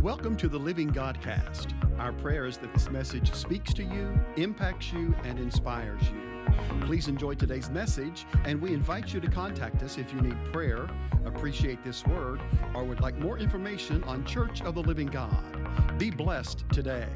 Welcome 0.00 0.36
to 0.38 0.48
the 0.48 0.58
Living 0.58 0.90
Godcast. 0.90 1.72
Our 2.00 2.12
prayer 2.12 2.46
is 2.46 2.56
that 2.58 2.72
this 2.72 2.90
message 2.90 3.32
speaks 3.34 3.72
to 3.74 3.84
you, 3.84 4.18
impacts 4.36 4.92
you, 4.92 5.14
and 5.24 5.38
inspires 5.38 6.02
you. 6.10 6.52
Please 6.86 7.06
enjoy 7.06 7.34
today's 7.34 7.70
message, 7.70 8.26
and 8.44 8.60
we 8.60 8.72
invite 8.72 9.12
you 9.12 9.20
to 9.20 9.28
contact 9.28 9.82
us 9.82 9.98
if 9.98 10.12
you 10.12 10.20
need 10.20 10.36
prayer, 10.52 10.88
appreciate 11.24 11.84
this 11.84 12.04
word, 12.06 12.40
or 12.74 12.82
would 12.82 13.00
like 13.00 13.16
more 13.18 13.38
information 13.38 14.02
on 14.04 14.24
Church 14.24 14.62
of 14.62 14.74
the 14.74 14.82
Living 14.82 15.06
God. 15.06 15.98
Be 15.98 16.10
blessed 16.10 16.64
today. 16.72 17.08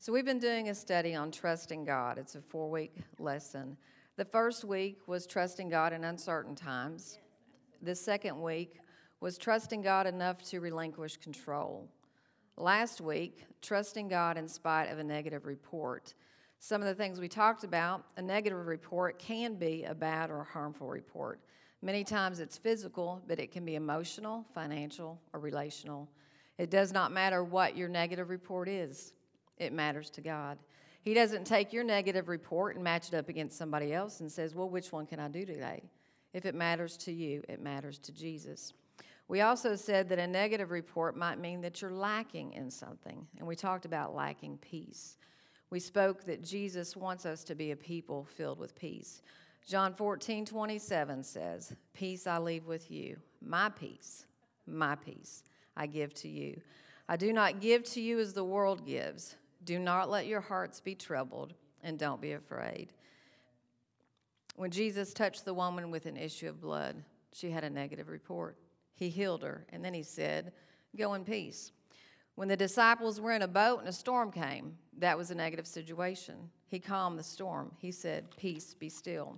So, 0.00 0.12
we've 0.12 0.24
been 0.24 0.38
doing 0.38 0.68
a 0.68 0.74
study 0.74 1.14
on 1.14 1.32
trusting 1.32 1.84
God. 1.84 2.18
It's 2.18 2.36
a 2.36 2.40
four 2.40 2.70
week 2.70 2.96
lesson. 3.18 3.76
The 4.16 4.24
first 4.24 4.64
week 4.64 5.00
was 5.06 5.26
trusting 5.26 5.68
God 5.68 5.92
in 5.92 6.02
uncertain 6.02 6.54
times. 6.54 7.18
The 7.82 7.94
second 7.94 8.40
week 8.40 8.80
was 9.20 9.36
trusting 9.36 9.82
God 9.82 10.06
enough 10.06 10.42
to 10.44 10.60
relinquish 10.60 11.18
control. 11.18 11.86
Last 12.56 13.02
week, 13.02 13.44
trusting 13.60 14.08
God 14.08 14.38
in 14.38 14.48
spite 14.48 14.90
of 14.90 14.98
a 14.98 15.04
negative 15.04 15.44
report. 15.44 16.14
Some 16.60 16.80
of 16.80 16.88
the 16.88 16.94
things 16.94 17.20
we 17.20 17.28
talked 17.28 17.62
about 17.62 18.06
a 18.16 18.22
negative 18.22 18.66
report 18.66 19.18
can 19.18 19.56
be 19.56 19.84
a 19.84 19.94
bad 19.94 20.30
or 20.30 20.44
harmful 20.44 20.88
report. 20.88 21.42
Many 21.82 22.02
times 22.02 22.40
it's 22.40 22.56
physical, 22.56 23.20
but 23.28 23.38
it 23.38 23.52
can 23.52 23.66
be 23.66 23.74
emotional, 23.74 24.46
financial, 24.54 25.20
or 25.34 25.40
relational. 25.40 26.08
It 26.56 26.70
does 26.70 26.90
not 26.90 27.12
matter 27.12 27.44
what 27.44 27.76
your 27.76 27.90
negative 27.90 28.30
report 28.30 28.66
is, 28.66 29.12
it 29.58 29.74
matters 29.74 30.08
to 30.08 30.22
God. 30.22 30.56
He 31.06 31.14
doesn't 31.14 31.44
take 31.44 31.72
your 31.72 31.84
negative 31.84 32.28
report 32.28 32.74
and 32.74 32.82
match 32.82 33.06
it 33.06 33.14
up 33.14 33.28
against 33.28 33.56
somebody 33.56 33.94
else 33.94 34.18
and 34.18 34.30
says, 34.30 34.56
Well, 34.56 34.68
which 34.68 34.90
one 34.90 35.06
can 35.06 35.20
I 35.20 35.28
do 35.28 35.46
today? 35.46 35.84
If 36.34 36.44
it 36.46 36.56
matters 36.56 36.96
to 36.96 37.12
you, 37.12 37.44
it 37.48 37.62
matters 37.62 38.00
to 38.00 38.12
Jesus. 38.12 38.72
We 39.28 39.42
also 39.42 39.76
said 39.76 40.08
that 40.08 40.18
a 40.18 40.26
negative 40.26 40.72
report 40.72 41.16
might 41.16 41.38
mean 41.38 41.60
that 41.60 41.80
you're 41.80 41.92
lacking 41.92 42.54
in 42.54 42.68
something, 42.68 43.24
and 43.38 43.46
we 43.46 43.54
talked 43.54 43.84
about 43.84 44.16
lacking 44.16 44.58
peace. 44.58 45.16
We 45.70 45.78
spoke 45.78 46.24
that 46.24 46.42
Jesus 46.42 46.96
wants 46.96 47.24
us 47.24 47.44
to 47.44 47.54
be 47.54 47.70
a 47.70 47.76
people 47.76 48.24
filled 48.24 48.58
with 48.58 48.74
peace. 48.74 49.22
John 49.64 49.94
14, 49.94 50.44
27 50.44 51.22
says, 51.22 51.72
Peace 51.94 52.26
I 52.26 52.38
leave 52.38 52.66
with 52.66 52.90
you, 52.90 53.16
my 53.40 53.68
peace, 53.68 54.26
my 54.66 54.96
peace 54.96 55.44
I 55.76 55.86
give 55.86 56.14
to 56.14 56.28
you. 56.28 56.60
I 57.08 57.16
do 57.16 57.32
not 57.32 57.60
give 57.60 57.84
to 57.92 58.00
you 58.00 58.18
as 58.18 58.32
the 58.32 58.42
world 58.42 58.84
gives. 58.84 59.36
Do 59.66 59.80
not 59.80 60.08
let 60.08 60.28
your 60.28 60.40
hearts 60.40 60.78
be 60.78 60.94
troubled, 60.94 61.52
and 61.82 61.98
don't 61.98 62.20
be 62.20 62.32
afraid. 62.32 62.92
When 64.54 64.70
Jesus 64.70 65.12
touched 65.12 65.44
the 65.44 65.52
woman 65.52 65.90
with 65.90 66.06
an 66.06 66.16
issue 66.16 66.48
of 66.48 66.60
blood, 66.60 67.02
she 67.32 67.50
had 67.50 67.64
a 67.64 67.68
negative 67.68 68.08
report. 68.08 68.56
He 68.94 69.08
healed 69.08 69.42
her, 69.42 69.66
and 69.70 69.84
then 69.84 69.92
he 69.92 70.04
said, 70.04 70.52
Go 70.96 71.14
in 71.14 71.24
peace. 71.24 71.72
When 72.36 72.46
the 72.46 72.56
disciples 72.56 73.20
were 73.20 73.32
in 73.32 73.42
a 73.42 73.48
boat 73.48 73.80
and 73.80 73.88
a 73.88 73.92
storm 73.92 74.30
came, 74.30 74.78
that 74.98 75.18
was 75.18 75.32
a 75.32 75.34
negative 75.34 75.66
situation. 75.66 76.36
He 76.68 76.78
calmed 76.78 77.18
the 77.18 77.24
storm. 77.24 77.72
He 77.76 77.90
said, 77.90 78.36
Peace, 78.36 78.72
be 78.72 78.88
still. 78.88 79.36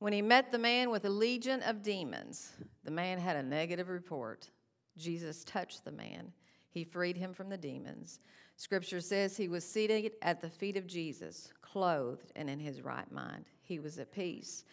When 0.00 0.12
he 0.12 0.22
met 0.22 0.50
the 0.50 0.58
man 0.58 0.90
with 0.90 1.04
a 1.04 1.10
legion 1.10 1.62
of 1.62 1.84
demons, 1.84 2.50
the 2.82 2.90
man 2.90 3.18
had 3.18 3.36
a 3.36 3.42
negative 3.44 3.90
report. 3.90 4.50
Jesus 4.98 5.44
touched 5.44 5.84
the 5.84 5.92
man. 5.92 6.32
He 6.68 6.82
freed 6.82 7.16
him 7.16 7.32
from 7.32 7.48
the 7.48 7.56
demons. 7.56 8.18
Scripture 8.56 9.00
says 9.00 9.36
he 9.36 9.48
was 9.48 9.64
seated 9.64 10.12
at 10.22 10.40
the 10.40 10.48
feet 10.48 10.76
of 10.76 10.86
Jesus, 10.86 11.52
clothed 11.60 12.32
and 12.36 12.48
in 12.48 12.58
his 12.58 12.82
right 12.82 13.10
mind. 13.12 13.44
He 13.62 13.78
was 13.78 13.98
at 13.98 14.12
peace. 14.12 14.64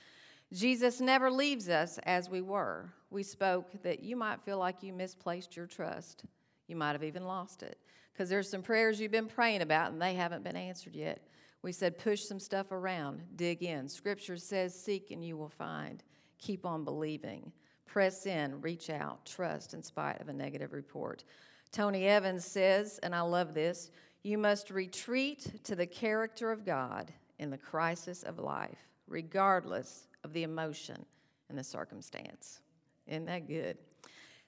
Jesus 0.54 1.02
never 1.02 1.30
leaves 1.32 1.68
us 1.68 2.00
as 2.04 2.30
we 2.30 2.42
were. 2.42 2.94
We 3.10 3.24
spoke 3.24 3.82
that 3.84 4.04
you 4.04 4.16
might 4.16 4.42
feel 4.42 4.58
like 4.58 4.84
you 4.84 4.94
misplaced 4.94 5.56
your 5.56 5.66
trust. 5.66 6.26
You 6.68 6.76
might 6.76 6.94
have 6.94 7.04
even 7.04 7.26
lost 7.26 7.64
it 7.64 7.78
because 8.14 8.30
there's 8.30 8.50
some 8.50 8.62
prayers 8.62 9.00
you've 9.00 9.12
been 9.12 9.28
praying 9.28 9.62
about 9.62 9.92
and 9.92 10.02
they 10.02 10.14
haven't 10.14 10.44
been 10.44 10.56
answered 10.56 10.96
yet. 10.96 11.28
We 11.62 11.72
said 11.72 11.98
push 11.98 12.24
some 12.24 12.40
stuff 12.40 12.72
around, 12.72 13.24
dig 13.36 13.64
in. 13.64 13.90
Scripture 13.90 14.38
says 14.38 14.80
seek 14.80 15.12
and 15.12 15.26
you 15.26 15.36
will 15.36 15.50
find. 15.50 16.04
Keep 16.38 16.66
on 16.66 16.84
believing. 16.84 17.52
Press 17.86 18.26
in, 18.26 18.62
reach 18.62 18.90
out, 18.90 19.26
trust 19.26 19.74
in 19.74 19.82
spite 19.82 20.22
of 20.22 20.30
a 20.30 20.34
negative 20.34 20.74
report. 20.74 21.24
Tony 21.74 22.06
Evans 22.06 22.46
says, 22.46 23.00
and 23.02 23.14
I 23.14 23.22
love 23.22 23.54
this 23.54 23.90
you 24.22 24.38
must 24.38 24.70
retreat 24.70 25.66
to 25.66 25.76
the 25.76 25.86
character 25.86 26.50
of 26.50 26.66
God 26.66 27.12
in 27.40 27.50
the 27.50 27.58
crisis 27.58 28.24
of 28.24 28.40
life, 28.40 28.78
regardless 29.08 30.08
of 30.24 30.32
the 30.32 30.44
emotion 30.44 31.06
and 31.50 31.58
the 31.58 31.64
circumstance. 31.64 32.62
Isn't 33.06 33.26
that 33.26 33.48
good? 33.48 33.78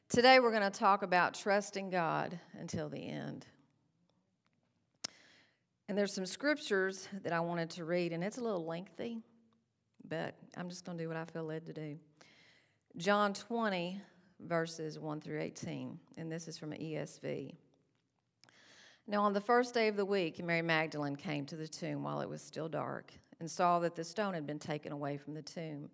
Today 0.08 0.40
we're 0.40 0.52
going 0.52 0.72
to 0.72 0.80
talk 0.80 1.02
about 1.04 1.34
trusting 1.34 1.90
God 1.90 2.40
until 2.58 2.88
the 2.88 3.06
end. 3.06 3.46
And 5.90 5.98
there's 5.98 6.14
some 6.14 6.26
scriptures 6.26 7.10
that 7.24 7.34
I 7.34 7.42
wanted 7.42 7.70
to 7.72 7.84
read, 7.84 8.14
and 8.14 8.24
it's 8.24 8.38
a 8.38 8.42
little 8.42 8.66
lengthy, 8.66 9.20
but 10.08 10.36
I'm 10.56 10.70
just 10.70 10.86
going 10.86 10.98
to 10.98 11.04
do 11.04 11.08
what 11.10 11.18
I 11.18 11.26
feel 11.26 11.44
led 11.44 11.66
to 11.66 11.74
do. 11.74 11.98
John 12.96 13.34
20, 13.34 14.00
verses 14.46 15.00
1 15.00 15.22
through 15.22 15.42
18, 15.42 16.00
and 16.18 16.32
this 16.32 16.48
is 16.48 16.58
from 16.58 16.72
ESV. 16.72 17.54
Now, 19.08 19.24
on 19.24 19.34
the 19.34 19.42
first 19.42 19.74
day 19.74 19.88
of 19.88 19.98
the 19.98 20.06
week, 20.06 20.44
Mary 20.44 20.62
Magdalene 20.62 21.16
came 21.16 21.46
to 21.46 21.56
the 21.56 21.68
tomb 21.68 22.04
while 22.04 22.22
it 22.22 22.30
was 22.30 22.42
still 22.42 22.68
dark 22.68 23.14
and 23.40 23.50
saw 23.50 23.80
that 23.80 23.96
the 23.96 24.04
stone 24.04 24.34
had 24.34 24.48
been 24.48 24.60
taken 24.60 24.92
away 24.92 25.18
from 25.18 25.34
the 25.34 25.42
tomb. 25.42 25.90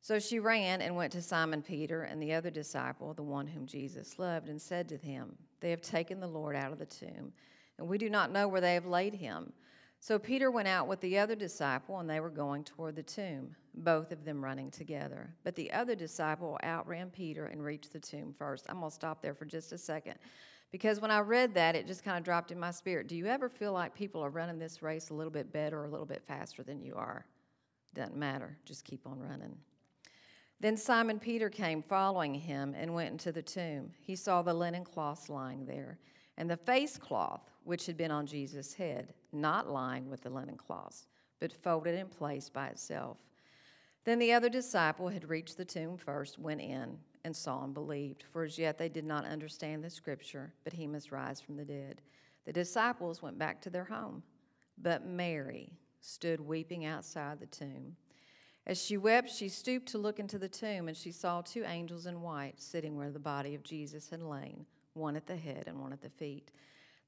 So 0.00 0.18
she 0.18 0.40
ran 0.40 0.82
and 0.82 0.96
went 0.96 1.12
to 1.12 1.22
Simon 1.22 1.62
Peter 1.62 2.02
and 2.02 2.20
the 2.20 2.32
other 2.32 2.50
disciple, 2.50 3.14
the 3.14 3.22
one 3.22 3.46
whom 3.46 3.66
Jesus 3.66 4.18
loved, 4.18 4.48
and 4.48 4.60
said 4.60 4.88
to 4.88 4.96
him, 4.96 5.36
They 5.60 5.70
have 5.70 5.82
taken 5.82 6.18
the 6.18 6.26
Lord 6.26 6.56
out 6.56 6.72
of 6.72 6.78
the 6.78 6.86
tomb, 6.86 7.32
and 7.78 7.86
we 7.86 7.98
do 7.98 8.10
not 8.10 8.32
know 8.32 8.48
where 8.48 8.60
they 8.60 8.74
have 8.74 8.86
laid 8.86 9.14
him. 9.14 9.52
So 10.02 10.18
Peter 10.18 10.50
went 10.50 10.66
out 10.66 10.88
with 10.88 11.00
the 11.00 11.16
other 11.16 11.36
disciple, 11.36 12.00
and 12.00 12.10
they 12.10 12.18
were 12.18 12.28
going 12.28 12.64
toward 12.64 12.96
the 12.96 13.04
tomb, 13.04 13.54
both 13.72 14.10
of 14.10 14.24
them 14.24 14.44
running 14.44 14.68
together. 14.68 15.32
But 15.44 15.54
the 15.54 15.72
other 15.72 15.94
disciple 15.94 16.58
outran 16.64 17.10
Peter 17.10 17.46
and 17.46 17.64
reached 17.64 17.92
the 17.92 18.00
tomb 18.00 18.32
first. 18.32 18.66
I'm 18.68 18.80
going 18.80 18.90
to 18.90 18.94
stop 18.96 19.22
there 19.22 19.32
for 19.32 19.44
just 19.44 19.70
a 19.70 19.78
second. 19.78 20.16
Because 20.72 21.00
when 21.00 21.12
I 21.12 21.20
read 21.20 21.54
that, 21.54 21.76
it 21.76 21.86
just 21.86 22.02
kind 22.02 22.18
of 22.18 22.24
dropped 22.24 22.50
in 22.50 22.58
my 22.58 22.72
spirit. 22.72 23.06
Do 23.06 23.14
you 23.14 23.26
ever 23.26 23.48
feel 23.48 23.72
like 23.72 23.94
people 23.94 24.20
are 24.24 24.28
running 24.28 24.58
this 24.58 24.82
race 24.82 25.10
a 25.10 25.14
little 25.14 25.30
bit 25.30 25.52
better 25.52 25.78
or 25.78 25.84
a 25.84 25.90
little 25.90 26.04
bit 26.04 26.24
faster 26.26 26.64
than 26.64 26.82
you 26.82 26.96
are? 26.96 27.24
Doesn't 27.94 28.16
matter. 28.16 28.58
Just 28.64 28.84
keep 28.84 29.06
on 29.06 29.20
running. 29.20 29.56
Then 30.58 30.76
Simon 30.76 31.20
Peter 31.20 31.48
came 31.48 31.80
following 31.80 32.34
him 32.34 32.74
and 32.76 32.92
went 32.92 33.12
into 33.12 33.30
the 33.30 33.40
tomb. 33.40 33.92
He 34.00 34.16
saw 34.16 34.42
the 34.42 34.52
linen 34.52 34.82
cloths 34.82 35.28
lying 35.28 35.64
there 35.64 36.00
and 36.36 36.50
the 36.50 36.56
face 36.56 36.98
cloth 36.98 37.51
which 37.64 37.86
had 37.86 37.96
been 37.96 38.10
on 38.10 38.26
Jesus' 38.26 38.74
head, 38.74 39.14
not 39.32 39.70
lying 39.70 40.08
with 40.08 40.22
the 40.22 40.30
linen 40.30 40.56
cloths, 40.56 41.06
but 41.40 41.52
folded 41.52 41.94
in 41.94 42.06
place 42.06 42.48
by 42.48 42.68
itself. 42.68 43.18
Then 44.04 44.18
the 44.18 44.32
other 44.32 44.48
disciple 44.48 45.08
had 45.08 45.28
reached 45.28 45.56
the 45.56 45.64
tomb 45.64 45.96
first, 45.96 46.38
went 46.38 46.60
in, 46.60 46.98
and 47.24 47.34
saw 47.34 47.64
and 47.64 47.72
believed, 47.72 48.24
for 48.32 48.42
as 48.42 48.58
yet 48.58 48.78
they 48.78 48.88
did 48.88 49.04
not 49.04 49.24
understand 49.24 49.82
the 49.82 49.90
scripture, 49.90 50.52
but 50.64 50.72
he 50.72 50.86
must 50.86 51.12
rise 51.12 51.40
from 51.40 51.56
the 51.56 51.64
dead. 51.64 52.00
The 52.44 52.52
disciples 52.52 53.22
went 53.22 53.38
back 53.38 53.60
to 53.62 53.70
their 53.70 53.84
home, 53.84 54.22
but 54.78 55.06
Mary 55.06 55.70
stood 56.00 56.40
weeping 56.40 56.84
outside 56.84 57.38
the 57.38 57.46
tomb. 57.46 57.96
As 58.66 58.82
she 58.82 58.96
wept, 58.96 59.30
she 59.30 59.48
stooped 59.48 59.88
to 59.88 59.98
look 59.98 60.18
into 60.18 60.38
the 60.38 60.48
tomb, 60.48 60.88
and 60.88 60.96
she 60.96 61.12
saw 61.12 61.40
two 61.40 61.64
angels 61.64 62.06
in 62.06 62.22
white 62.22 62.60
sitting 62.60 62.96
where 62.96 63.10
the 63.10 63.18
body 63.18 63.54
of 63.54 63.62
Jesus 63.62 64.08
had 64.08 64.22
lain, 64.22 64.66
one 64.94 65.16
at 65.16 65.26
the 65.26 65.36
head 65.36 65.64
and 65.66 65.80
one 65.80 65.92
at 65.92 66.02
the 66.02 66.10
feet. 66.10 66.50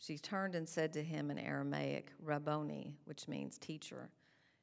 She 0.00 0.16
turned 0.16 0.54
and 0.54 0.66
said 0.66 0.94
to 0.94 1.02
him 1.02 1.30
in 1.30 1.38
Aramaic, 1.38 2.10
Rabboni, 2.24 2.94
which 3.04 3.28
means 3.28 3.58
teacher. 3.58 4.08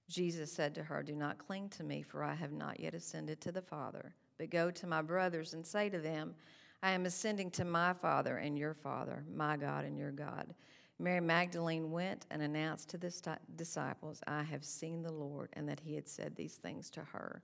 Jesus 0.10 0.52
said 0.52 0.74
to 0.76 0.84
her, 0.84 1.04
Do 1.04 1.16
not 1.16 1.38
cling 1.38 1.70
to 1.70 1.84
me, 1.84 2.02
for 2.02 2.24
I 2.24 2.34
have 2.34 2.52
not 2.52 2.80
yet 2.80 2.96
ascended 2.96 3.40
to 3.42 3.52
the 3.52 3.62
Father, 3.62 4.16
but 4.40 4.50
go 4.50 4.72
to 4.72 4.88
my 4.88 5.04
brothers 5.04 5.54
and 5.54 5.66
say 5.66 5.90
to 5.90 6.00
them, 6.00 6.34
I 6.82 6.92
am 6.92 7.06
ascending 7.06 7.52
to 7.52 7.66
my 7.66 7.94
Father 7.94 8.38
and 8.38 8.58
your 8.58 8.74
Father, 8.74 9.24
my 9.32 9.58
God 9.58 9.86
and 9.86 9.98
your 9.98 10.12
God. 10.12 10.56
Mary 10.98 11.22
Magdalene 11.22 11.92
went 11.92 12.26
and 12.32 12.42
announced 12.42 12.90
to 12.90 12.98
the 12.98 13.38
disciples, 13.56 14.22
I 14.26 14.42
have 14.42 14.66
seen 14.66 15.04
the 15.04 15.14
Lord, 15.14 15.50
and 15.54 15.70
that 15.70 15.80
he 15.80 15.94
had 15.94 16.08
said 16.08 16.36
these 16.36 16.56
things 16.56 16.90
to 16.92 17.02
her. 17.02 17.44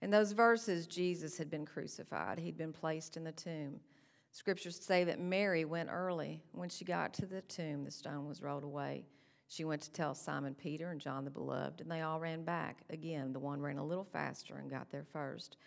In 0.00 0.10
those 0.10 0.32
verses, 0.32 0.88
Jesus 0.88 1.38
had 1.38 1.48
been 1.48 1.66
crucified, 1.66 2.40
he'd 2.40 2.56
been 2.56 2.72
placed 2.72 3.16
in 3.16 3.22
the 3.22 3.30
tomb. 3.30 3.78
Scriptures 4.32 4.80
say 4.82 5.04
that 5.04 5.20
Mary 5.20 5.66
went 5.66 5.90
early. 5.92 6.42
When 6.52 6.70
she 6.70 6.86
got 6.86 7.12
to 7.14 7.26
the 7.26 7.42
tomb, 7.42 7.84
the 7.84 7.90
stone 7.90 8.26
was 8.26 8.42
rolled 8.42 8.64
away. 8.64 9.04
She 9.48 9.64
went 9.64 9.82
to 9.82 9.92
tell 9.92 10.14
Simon 10.14 10.54
Peter 10.54 10.90
and 10.90 11.00
John 11.00 11.26
the 11.26 11.30
Beloved, 11.30 11.82
and 11.82 11.90
they 11.90 12.00
all 12.00 12.18
ran 12.18 12.42
back. 12.42 12.78
Again, 12.88 13.34
the 13.34 13.38
one 13.38 13.60
ran 13.60 13.76
a 13.76 13.84
little 13.84 14.08
faster 14.10 14.56
and 14.56 14.70
got 14.70 14.90
there 14.90 15.04
first. 15.12 15.58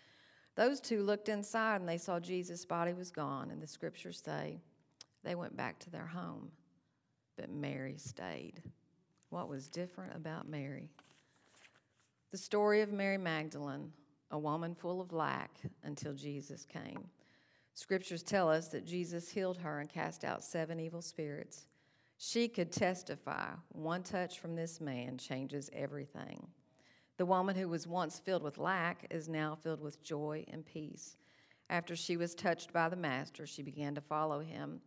Those 0.56 0.80
two 0.80 1.04
looked 1.04 1.28
inside 1.28 1.80
and 1.80 1.88
they 1.88 1.96
saw 1.96 2.18
Jesus' 2.18 2.64
body 2.64 2.92
was 2.92 3.12
gone, 3.12 3.52
and 3.52 3.62
the 3.62 3.68
scriptures 3.68 4.20
say 4.24 4.58
they 5.22 5.36
went 5.36 5.56
back 5.56 5.78
to 5.80 5.90
their 5.90 6.06
home. 6.06 6.50
But 7.36 7.50
Mary 7.50 7.96
stayed. 7.98 8.62
What 9.30 9.48
was 9.48 9.68
different 9.68 10.16
about 10.16 10.48
Mary? 10.48 10.90
The 12.32 12.38
story 12.38 12.80
of 12.80 12.90
Mary 12.90 13.18
Magdalene, 13.18 13.92
a 14.32 14.38
woman 14.38 14.74
full 14.74 15.00
of 15.00 15.12
lack 15.12 15.60
until 15.84 16.14
Jesus 16.14 16.64
came. 16.64 17.08
Scriptures 17.76 18.22
tell 18.22 18.48
us 18.48 18.68
that 18.68 18.86
Jesus 18.86 19.28
healed 19.28 19.58
her 19.58 19.80
and 19.80 19.88
cast 19.90 20.24
out 20.24 20.42
seven 20.42 20.80
evil 20.80 21.02
spirits. 21.02 21.66
She 22.16 22.48
could 22.48 22.72
testify 22.72 23.50
one 23.68 24.02
touch 24.02 24.40
from 24.40 24.56
this 24.56 24.80
man 24.80 25.18
changes 25.18 25.68
everything. 25.74 26.46
The 27.18 27.26
woman 27.26 27.54
who 27.54 27.68
was 27.68 27.86
once 27.86 28.18
filled 28.18 28.42
with 28.42 28.56
lack 28.56 29.06
is 29.10 29.28
now 29.28 29.58
filled 29.62 29.82
with 29.82 30.02
joy 30.02 30.46
and 30.50 30.64
peace. 30.64 31.18
After 31.68 31.94
she 31.94 32.16
was 32.16 32.34
touched 32.34 32.72
by 32.72 32.88
the 32.88 32.96
Master, 32.96 33.46
she 33.46 33.62
began 33.62 33.94
to 33.94 34.00
follow 34.00 34.40
him. 34.40 34.80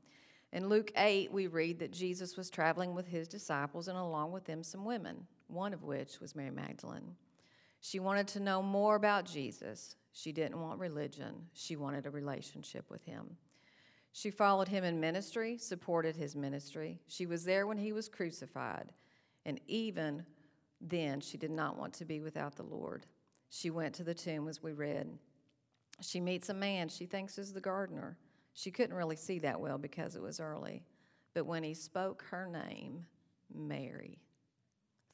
In 0.52 0.68
Luke 0.68 0.92
8, 0.98 1.32
we 1.32 1.46
read 1.46 1.78
that 1.78 1.94
Jesus 1.94 2.38
was 2.38 2.50
traveling 2.50 2.96
with 2.96 3.06
his 3.06 3.28
disciples 3.28 3.88
and 3.88 4.00
along 4.00 4.32
with 4.32 4.46
them 4.46 4.64
some 4.64 4.84
women, 4.84 5.28
one 5.46 5.76
of 5.76 5.84
which 5.84 6.20
was 6.20 6.36
Mary 6.36 6.50
Magdalene. 6.50 7.16
She 7.82 8.00
wanted 8.00 8.28
to 8.30 8.40
know 8.40 8.64
more 8.64 8.96
about 8.96 9.26
Jesus. 9.26 9.96
She 10.12 10.32
didn't 10.32 10.60
want 10.60 10.80
religion, 10.80 11.48
she 11.54 11.76
wanted 11.76 12.06
a 12.06 12.12
relationship 12.12 12.90
with 12.90 13.04
him. 13.04 13.38
She 14.12 14.32
followed 14.32 14.68
him 14.68 14.84
in 14.84 15.00
ministry, 15.00 15.58
supported 15.58 16.16
his 16.16 16.36
ministry. 16.36 17.00
She 17.08 17.26
was 17.26 17.44
there 17.44 17.68
when 17.68 17.78
he 17.78 17.94
was 17.94 18.10
crucified. 18.10 18.92
And 19.46 19.60
even 19.68 20.26
then, 20.82 21.20
she 21.22 21.38
did 21.38 21.52
not 21.52 21.78
want 21.78 21.94
to 21.94 22.06
be 22.06 22.20
without 22.20 22.56
the 22.56 22.64
Lord. 22.64 23.06
She 23.50 23.70
went 23.70 23.96
to 23.96 24.04
the 24.04 24.14
tomb, 24.14 24.48
as 24.48 24.64
we 24.64 24.74
read. 24.74 25.10
She 26.02 26.20
meets 26.20 26.50
a 26.50 26.54
man 26.54 26.90
she 26.90 27.06
thinks 27.06 27.38
is 27.38 27.54
the 27.54 27.62
gardener. 27.62 28.18
She 28.54 28.72
couldn't 28.72 28.96
really 28.96 29.16
see 29.16 29.40
that 29.40 29.60
well 29.60 29.78
because 29.78 30.16
it 30.16 30.22
was 30.22 30.40
early. 30.40 30.84
But 31.34 31.46
when 31.46 31.64
he 31.64 31.74
spoke 31.74 32.24
her 32.30 32.48
name, 32.48 33.06
Mary, 33.54 34.20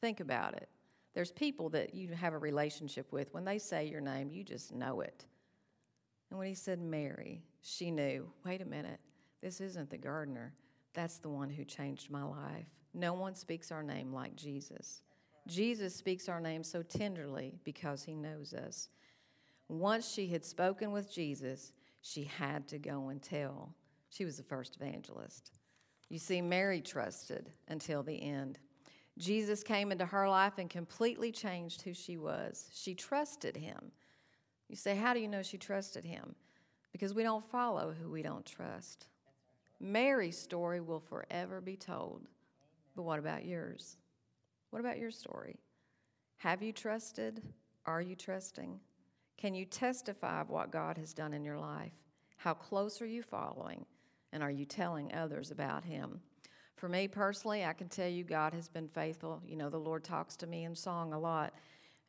think 0.01 0.19
about 0.19 0.53
it. 0.55 0.69
There's 1.15 1.31
people 1.31 1.69
that 1.69 1.95
you 1.95 2.09
have 2.09 2.33
a 2.33 2.37
relationship 2.37 3.11
with. 3.11 3.33
When 3.33 3.45
they 3.45 3.57
say 3.57 3.87
your 3.87 4.01
name, 4.01 4.29
you 4.29 4.43
just 4.43 4.73
know 4.73 5.01
it. 5.01 5.25
And 6.29 6.37
when 6.37 6.47
he 6.47 6.53
said 6.53 6.81
Mary, 6.81 7.41
she 7.61 7.89
knew 7.89 8.29
wait 8.45 8.61
a 8.61 8.65
minute, 8.65 8.99
this 9.41 9.61
isn't 9.61 9.89
the 9.89 9.97
gardener. 9.97 10.53
That's 10.93 11.17
the 11.17 11.29
one 11.29 11.49
who 11.49 11.63
changed 11.63 12.11
my 12.11 12.23
life. 12.23 12.67
No 12.93 13.13
one 13.13 13.33
speaks 13.35 13.71
our 13.71 13.83
name 13.83 14.13
like 14.13 14.35
Jesus. 14.35 15.01
Jesus 15.47 15.95
speaks 15.95 16.27
our 16.27 16.39
name 16.39 16.63
so 16.63 16.81
tenderly 16.81 17.59
because 17.63 18.03
he 18.03 18.15
knows 18.15 18.53
us. 18.53 18.89
Once 19.67 20.11
she 20.11 20.27
had 20.27 20.43
spoken 20.43 20.91
with 20.91 21.11
Jesus, 21.11 21.73
she 22.01 22.23
had 22.23 22.67
to 22.69 22.77
go 22.77 23.09
and 23.09 23.21
tell. 23.21 23.73
She 24.09 24.25
was 24.25 24.37
the 24.37 24.43
first 24.43 24.75
evangelist. 24.75 25.51
You 26.09 26.19
see, 26.19 26.41
Mary 26.41 26.81
trusted 26.81 27.51
until 27.67 28.03
the 28.03 28.21
end. 28.21 28.59
Jesus 29.17 29.63
came 29.63 29.91
into 29.91 30.05
her 30.05 30.27
life 30.27 30.53
and 30.57 30.69
completely 30.69 31.31
changed 31.31 31.81
who 31.81 31.93
she 31.93 32.17
was. 32.17 32.69
She 32.73 32.93
trusted 32.93 33.55
him. 33.55 33.91
You 34.67 34.75
say, 34.75 34.95
How 34.95 35.13
do 35.13 35.19
you 35.19 35.27
know 35.27 35.41
she 35.41 35.57
trusted 35.57 36.03
him? 36.03 36.35
Because 36.91 37.13
we 37.13 37.23
don't 37.23 37.45
follow 37.49 37.93
who 37.93 38.09
we 38.09 38.21
don't 38.21 38.45
trust. 38.45 39.07
Mary's 39.79 40.37
story 40.37 40.81
will 40.81 40.99
forever 40.99 41.61
be 41.61 41.75
told. 41.75 42.27
But 42.95 43.03
what 43.03 43.19
about 43.19 43.45
yours? 43.45 43.97
What 44.69 44.79
about 44.79 44.97
your 44.97 45.11
story? 45.11 45.59
Have 46.37 46.61
you 46.61 46.71
trusted? 46.71 47.41
Are 47.85 48.01
you 48.01 48.15
trusting? 48.15 48.79
Can 49.37 49.53
you 49.53 49.65
testify 49.65 50.41
of 50.41 50.49
what 50.49 50.71
God 50.71 50.97
has 50.97 51.13
done 51.13 51.33
in 51.33 51.43
your 51.43 51.59
life? 51.59 51.91
How 52.37 52.53
close 52.53 53.01
are 53.01 53.05
you 53.05 53.21
following? 53.21 53.85
And 54.31 54.41
are 54.41 54.51
you 54.51 54.65
telling 54.65 55.13
others 55.13 55.51
about 55.51 55.83
Him? 55.83 56.19
For 56.75 56.89
me 56.89 57.07
personally, 57.07 57.63
I 57.63 57.73
can 57.73 57.87
tell 57.87 58.07
you 58.07 58.23
God 58.23 58.53
has 58.53 58.67
been 58.67 58.89
faithful. 58.89 59.41
You 59.47 59.55
know, 59.55 59.69
the 59.69 59.77
Lord 59.77 60.03
talks 60.03 60.35
to 60.37 60.47
me 60.47 60.65
in 60.65 60.75
song 60.75 61.13
a 61.13 61.19
lot. 61.19 61.53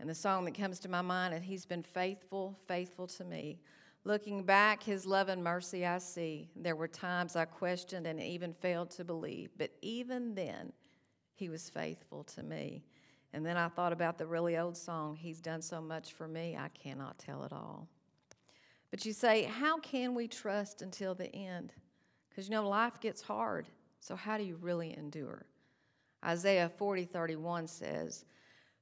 And 0.01 0.11
the 0.11 0.15
song 0.15 0.45
that 0.45 0.55
comes 0.55 0.79
to 0.81 0.89
my 0.89 1.03
mind 1.03 1.35
is 1.35 1.43
He's 1.43 1.65
been 1.65 1.83
faithful, 1.83 2.59
faithful 2.67 3.07
to 3.09 3.25
me. 3.25 3.61
Looking 4.05 4.43
back, 4.43 4.83
His 4.83 5.07
love 5.07 5.29
and 5.29 5.43
mercy 5.43 5.87
I 5.87 5.99
see. 5.99 6.51
There 6.57 6.77
were 6.77 6.89
times 6.89 7.37
I 7.37 7.45
questioned 7.45 8.07
and 8.07 8.21
even 8.21 8.53
failed 8.53 8.91
to 8.93 9.05
believe, 9.05 9.51
but 9.57 9.71
even 9.83 10.35
then, 10.35 10.73
He 11.35 11.49
was 11.49 11.71
faithful 11.71 12.25
to 12.25 12.43
me. 12.43 12.85
And 13.33 13.45
then 13.45 13.57
I 13.57 13.69
thought 13.69 13.93
about 13.93 14.19
the 14.19 14.27
really 14.27 14.57
old 14.57 14.77
song, 14.77 15.17
He's 15.17 15.41
done 15.41 15.63
so 15.63 15.81
much 15.81 16.13
for 16.13 16.27
me, 16.27 16.57
I 16.59 16.69
cannot 16.69 17.19
tell 17.19 17.45
it 17.45 17.53
all. 17.53 17.89
But 18.91 19.05
you 19.05 19.13
say, 19.13 19.45
how 19.45 19.79
can 19.79 20.15
we 20.15 20.29
trust 20.29 20.83
until 20.83 21.15
the 21.15 21.35
end? 21.35 21.73
Because 22.29 22.49
you 22.49 22.55
know, 22.55 22.69
life 22.69 23.01
gets 23.01 23.23
hard. 23.23 23.67
So, 24.01 24.17
how 24.17 24.39
do 24.39 24.45
you 24.45 24.57
really 24.57 24.97
endure? 24.97 25.47
Isaiah 26.25 26.69
40 26.69 27.05
31 27.05 27.67
says, 27.67 28.25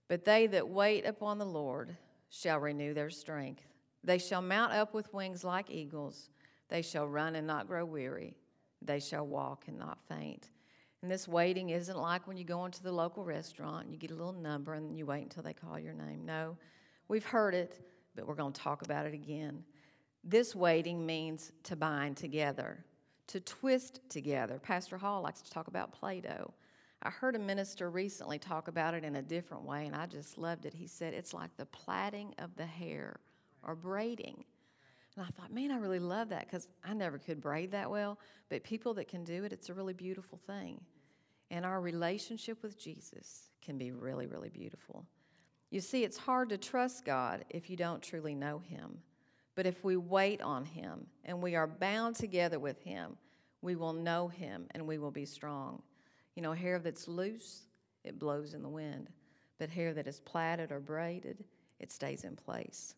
But 0.08 0.24
they 0.24 0.46
that 0.48 0.68
wait 0.68 1.06
upon 1.06 1.38
the 1.38 1.46
Lord 1.46 1.96
shall 2.30 2.58
renew 2.58 2.94
their 2.94 3.10
strength. 3.10 3.64
They 4.02 4.18
shall 4.18 4.42
mount 4.42 4.72
up 4.72 4.92
with 4.92 5.12
wings 5.14 5.44
like 5.44 5.70
eagles. 5.70 6.28
They 6.68 6.82
shall 6.82 7.06
run 7.06 7.36
and 7.36 7.46
not 7.46 7.66
grow 7.66 7.84
weary. 7.84 8.36
They 8.82 9.00
shall 9.00 9.26
walk 9.26 9.64
and 9.68 9.78
not 9.78 9.98
faint. 10.08 10.50
And 11.02 11.10
this 11.10 11.28
waiting 11.28 11.70
isn't 11.70 11.98
like 11.98 12.26
when 12.26 12.36
you 12.36 12.44
go 12.44 12.64
into 12.64 12.82
the 12.82 12.92
local 12.92 13.24
restaurant 13.24 13.84
and 13.84 13.92
you 13.92 13.98
get 13.98 14.10
a 14.10 14.14
little 14.14 14.32
number 14.32 14.74
and 14.74 14.96
you 14.96 15.06
wait 15.06 15.22
until 15.22 15.42
they 15.42 15.52
call 15.52 15.78
your 15.78 15.92
name. 15.92 16.24
No, 16.24 16.56
we've 17.08 17.24
heard 17.24 17.54
it, 17.54 17.80
but 18.14 18.26
we're 18.26 18.34
going 18.34 18.52
to 18.52 18.60
talk 18.60 18.82
about 18.82 19.06
it 19.06 19.14
again. 19.14 19.64
This 20.22 20.54
waiting 20.54 21.04
means 21.04 21.52
to 21.64 21.76
bind 21.76 22.16
together 22.16 22.84
to 23.28 23.40
twist 23.40 24.00
together. 24.08 24.58
Pastor 24.58 24.98
Hall 24.98 25.22
likes 25.22 25.42
to 25.42 25.50
talk 25.50 25.68
about 25.68 25.92
Play 25.92 26.20
Doh. 26.20 26.52
I 27.02 27.10
heard 27.10 27.36
a 27.36 27.38
minister 27.38 27.90
recently 27.90 28.38
talk 28.38 28.68
about 28.68 28.94
it 28.94 29.04
in 29.04 29.16
a 29.16 29.22
different 29.22 29.64
way, 29.64 29.86
and 29.86 29.94
I 29.94 30.06
just 30.06 30.38
loved 30.38 30.64
it. 30.64 30.72
He 30.72 30.86
said 30.86 31.12
it's 31.12 31.34
like 31.34 31.54
the 31.56 31.66
plaiting 31.66 32.34
of 32.38 32.54
the 32.56 32.64
hair 32.64 33.20
or 33.62 33.74
braiding. 33.74 34.44
And 35.16 35.24
I 35.24 35.28
thought, 35.30 35.52
man, 35.52 35.70
I 35.70 35.76
really 35.76 35.98
love 35.98 36.30
that 36.30 36.46
because 36.46 36.68
I 36.84 36.94
never 36.94 37.18
could 37.18 37.40
braid 37.40 37.70
that 37.72 37.90
well. 37.90 38.18
But 38.48 38.64
people 38.64 38.94
that 38.94 39.08
can 39.08 39.22
do 39.22 39.44
it, 39.44 39.52
it's 39.52 39.68
a 39.68 39.74
really 39.74 39.92
beautiful 39.92 40.38
thing. 40.46 40.80
And 41.50 41.64
our 41.64 41.80
relationship 41.80 42.62
with 42.62 42.78
Jesus 42.78 43.50
can 43.62 43.78
be 43.78 43.92
really, 43.92 44.26
really 44.26 44.48
beautiful. 44.48 45.06
You 45.70 45.80
see, 45.80 46.04
it's 46.04 46.16
hard 46.16 46.48
to 46.48 46.58
trust 46.58 47.04
God 47.04 47.44
if 47.50 47.68
you 47.68 47.76
don't 47.76 48.02
truly 48.02 48.34
know 48.34 48.58
Him. 48.58 48.98
But 49.54 49.66
if 49.66 49.84
we 49.84 49.96
wait 49.96 50.42
on 50.42 50.64
Him 50.64 51.06
and 51.24 51.42
we 51.42 51.54
are 51.54 51.66
bound 51.66 52.16
together 52.16 52.58
with 52.58 52.80
Him, 52.80 53.16
we 53.62 53.76
will 53.76 53.92
know 53.92 54.28
Him 54.28 54.66
and 54.72 54.86
we 54.86 54.98
will 54.98 55.10
be 55.10 55.24
strong. 55.24 55.82
You 56.34 56.42
know, 56.42 56.52
hair 56.52 56.78
that's 56.78 57.08
loose, 57.08 57.66
it 58.02 58.18
blows 58.18 58.54
in 58.54 58.62
the 58.62 58.68
wind. 58.68 59.08
But 59.58 59.70
hair 59.70 59.94
that 59.94 60.08
is 60.08 60.20
plaited 60.20 60.72
or 60.72 60.80
braided, 60.80 61.44
it 61.78 61.92
stays 61.92 62.24
in 62.24 62.36
place. 62.36 62.94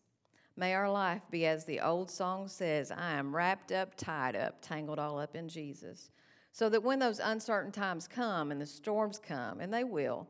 May 0.55 0.73
our 0.73 0.89
life 0.89 1.21
be 1.29 1.45
as 1.45 1.65
the 1.65 1.79
old 1.81 2.09
song 2.09 2.47
says 2.47 2.89
I 2.91 3.13
am 3.13 3.35
wrapped 3.35 3.71
up, 3.71 3.95
tied 3.95 4.35
up, 4.35 4.57
tangled 4.61 4.97
all 4.97 5.19
up 5.19 5.35
in 5.35 5.47
Jesus. 5.47 6.09
So 6.51 6.67
that 6.69 6.81
when 6.81 6.97
those 6.97 7.19
uncertain 7.19 7.71
times 7.71 8.07
come 8.07 8.49
and 8.49 8.59
the 8.59 8.65
storms 8.65 9.19
come, 9.19 9.59
and 9.59 9.71
they 9.71 9.83
will, 9.83 10.27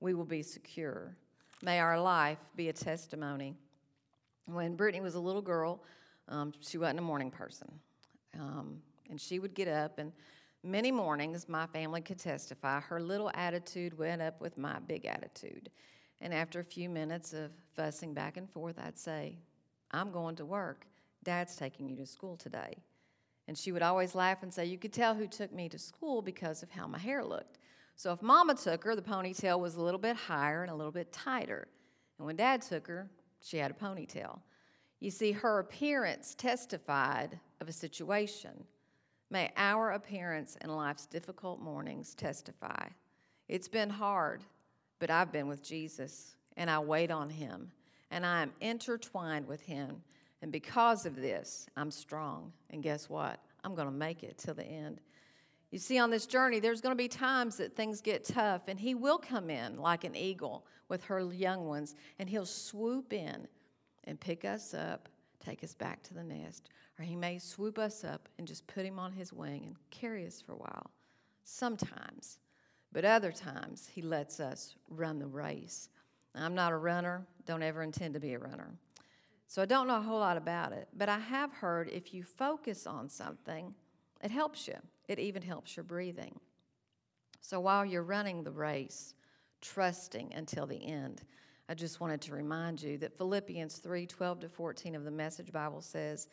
we 0.00 0.14
will 0.14 0.24
be 0.24 0.42
secure. 0.42 1.16
May 1.62 1.78
our 1.78 2.00
life 2.00 2.38
be 2.56 2.68
a 2.68 2.72
testimony 2.72 3.54
when 4.54 4.76
Brittany 4.76 5.02
was 5.02 5.14
a 5.14 5.20
little 5.20 5.42
girl, 5.42 5.82
um, 6.28 6.52
she 6.60 6.78
wasn't 6.78 6.98
a 6.98 7.02
morning 7.02 7.30
person. 7.30 7.68
Um, 8.38 8.78
and 9.10 9.20
she 9.20 9.38
would 9.38 9.54
get 9.54 9.68
up, 9.68 9.98
and 9.98 10.12
many 10.62 10.90
mornings, 10.92 11.48
my 11.48 11.66
family 11.66 12.00
could 12.00 12.18
testify, 12.18 12.80
her 12.80 13.00
little 13.00 13.30
attitude 13.34 13.96
went 13.96 14.20
up 14.20 14.40
with 14.40 14.58
my 14.58 14.78
big 14.80 15.06
attitude. 15.06 15.70
And 16.20 16.34
after 16.34 16.60
a 16.60 16.64
few 16.64 16.88
minutes 16.88 17.32
of 17.32 17.50
fussing 17.74 18.12
back 18.12 18.36
and 18.36 18.50
forth, 18.50 18.76
I'd 18.78 18.98
say, 18.98 19.38
I'm 19.90 20.10
going 20.10 20.36
to 20.36 20.44
work. 20.44 20.86
Dad's 21.24 21.56
taking 21.56 21.88
you 21.88 21.96
to 21.96 22.06
school 22.06 22.36
today. 22.36 22.74
And 23.46 23.56
she 23.56 23.72
would 23.72 23.82
always 23.82 24.14
laugh 24.14 24.42
and 24.42 24.52
say, 24.52 24.66
You 24.66 24.78
could 24.78 24.92
tell 24.92 25.14
who 25.14 25.26
took 25.26 25.52
me 25.52 25.68
to 25.70 25.78
school 25.78 26.20
because 26.20 26.62
of 26.62 26.70
how 26.70 26.86
my 26.86 26.98
hair 26.98 27.24
looked. 27.24 27.58
So 27.96 28.12
if 28.12 28.20
mama 28.20 28.54
took 28.54 28.84
her, 28.84 28.94
the 28.94 29.02
ponytail 29.02 29.58
was 29.58 29.76
a 29.76 29.80
little 29.80 29.98
bit 29.98 30.16
higher 30.16 30.62
and 30.62 30.70
a 30.70 30.74
little 30.74 30.92
bit 30.92 31.12
tighter. 31.12 31.66
And 32.18 32.26
when 32.26 32.36
dad 32.36 32.62
took 32.62 32.86
her, 32.86 33.08
she 33.40 33.58
had 33.58 33.70
a 33.70 33.74
ponytail. 33.74 34.40
You 35.00 35.10
see, 35.10 35.32
her 35.32 35.60
appearance 35.60 36.34
testified 36.34 37.38
of 37.60 37.68
a 37.68 37.72
situation. 37.72 38.64
May 39.30 39.52
our 39.56 39.92
appearance 39.92 40.56
in 40.62 40.70
life's 40.70 41.06
difficult 41.06 41.60
mornings 41.60 42.14
testify. 42.14 42.88
It's 43.48 43.68
been 43.68 43.90
hard, 43.90 44.42
but 44.98 45.10
I've 45.10 45.32
been 45.32 45.48
with 45.48 45.62
Jesus, 45.62 46.36
and 46.56 46.68
I 46.70 46.78
wait 46.80 47.10
on 47.10 47.30
him. 47.30 47.70
and 48.10 48.24
I 48.24 48.42
am 48.42 48.52
intertwined 48.60 49.46
with 49.46 49.60
him. 49.60 50.02
And 50.42 50.52
because 50.52 51.04
of 51.04 51.16
this, 51.16 51.66
I'm 51.76 51.90
strong. 51.90 52.52
And 52.70 52.82
guess 52.82 53.08
what? 53.08 53.40
I'm 53.64 53.74
going 53.74 53.88
to 53.88 53.92
make 53.92 54.22
it 54.22 54.38
till 54.38 54.54
the 54.54 54.64
end. 54.64 55.00
You 55.70 55.78
see, 55.78 55.98
on 55.98 56.10
this 56.10 56.26
journey, 56.26 56.60
there's 56.60 56.80
going 56.80 56.96
to 56.96 57.02
be 57.02 57.08
times 57.08 57.56
that 57.58 57.76
things 57.76 58.00
get 58.00 58.24
tough, 58.24 58.62
and 58.68 58.80
he 58.80 58.94
will 58.94 59.18
come 59.18 59.50
in 59.50 59.76
like 59.76 60.04
an 60.04 60.16
eagle 60.16 60.66
with 60.88 61.04
her 61.04 61.20
young 61.32 61.66
ones, 61.66 61.94
and 62.18 62.28
he'll 62.28 62.46
swoop 62.46 63.12
in 63.12 63.46
and 64.04 64.18
pick 64.18 64.46
us 64.46 64.72
up, 64.72 65.08
take 65.44 65.62
us 65.62 65.74
back 65.74 66.02
to 66.04 66.14
the 66.14 66.24
nest. 66.24 66.70
Or 66.98 67.04
he 67.04 67.14
may 67.14 67.38
swoop 67.38 67.78
us 67.78 68.02
up 68.02 68.28
and 68.38 68.48
just 68.48 68.66
put 68.66 68.86
him 68.86 68.98
on 68.98 69.12
his 69.12 69.32
wing 69.32 69.64
and 69.66 69.76
carry 69.90 70.26
us 70.26 70.40
for 70.40 70.52
a 70.52 70.56
while. 70.56 70.90
Sometimes. 71.44 72.38
But 72.90 73.04
other 73.04 73.30
times, 73.30 73.88
he 73.92 74.00
lets 74.00 74.40
us 74.40 74.74
run 74.88 75.18
the 75.18 75.26
race. 75.26 75.90
I'm 76.34 76.54
not 76.54 76.72
a 76.72 76.76
runner, 76.76 77.26
don't 77.44 77.62
ever 77.62 77.82
intend 77.82 78.14
to 78.14 78.20
be 78.20 78.32
a 78.32 78.38
runner. 78.38 78.70
So 79.46 79.62
I 79.62 79.66
don't 79.66 79.86
know 79.86 79.96
a 79.96 80.02
whole 80.02 80.20
lot 80.20 80.36
about 80.36 80.72
it, 80.72 80.88
but 80.96 81.08
I 81.08 81.18
have 81.18 81.52
heard 81.52 81.88
if 81.88 82.14
you 82.14 82.22
focus 82.22 82.86
on 82.86 83.08
something, 83.08 83.74
it 84.22 84.30
helps 84.30 84.66
you. 84.66 84.76
It 85.08 85.18
even 85.18 85.42
helps 85.42 85.76
your 85.76 85.84
breathing. 85.84 86.38
So 87.40 87.60
while 87.60 87.84
you're 87.84 88.02
running 88.02 88.44
the 88.44 88.50
race, 88.50 89.14
trusting 89.60 90.34
until 90.34 90.66
the 90.66 90.84
end, 90.84 91.22
I 91.68 91.74
just 91.74 92.00
wanted 92.00 92.20
to 92.22 92.34
remind 92.34 92.82
you 92.82 92.98
that 92.98 93.16
Philippians 93.16 93.78
3 93.78 94.06
12 94.06 94.40
to 94.40 94.48
14 94.48 94.94
of 94.94 95.04
the 95.04 95.10
Message 95.10 95.52
Bible 95.52 95.80
says, 95.80 96.28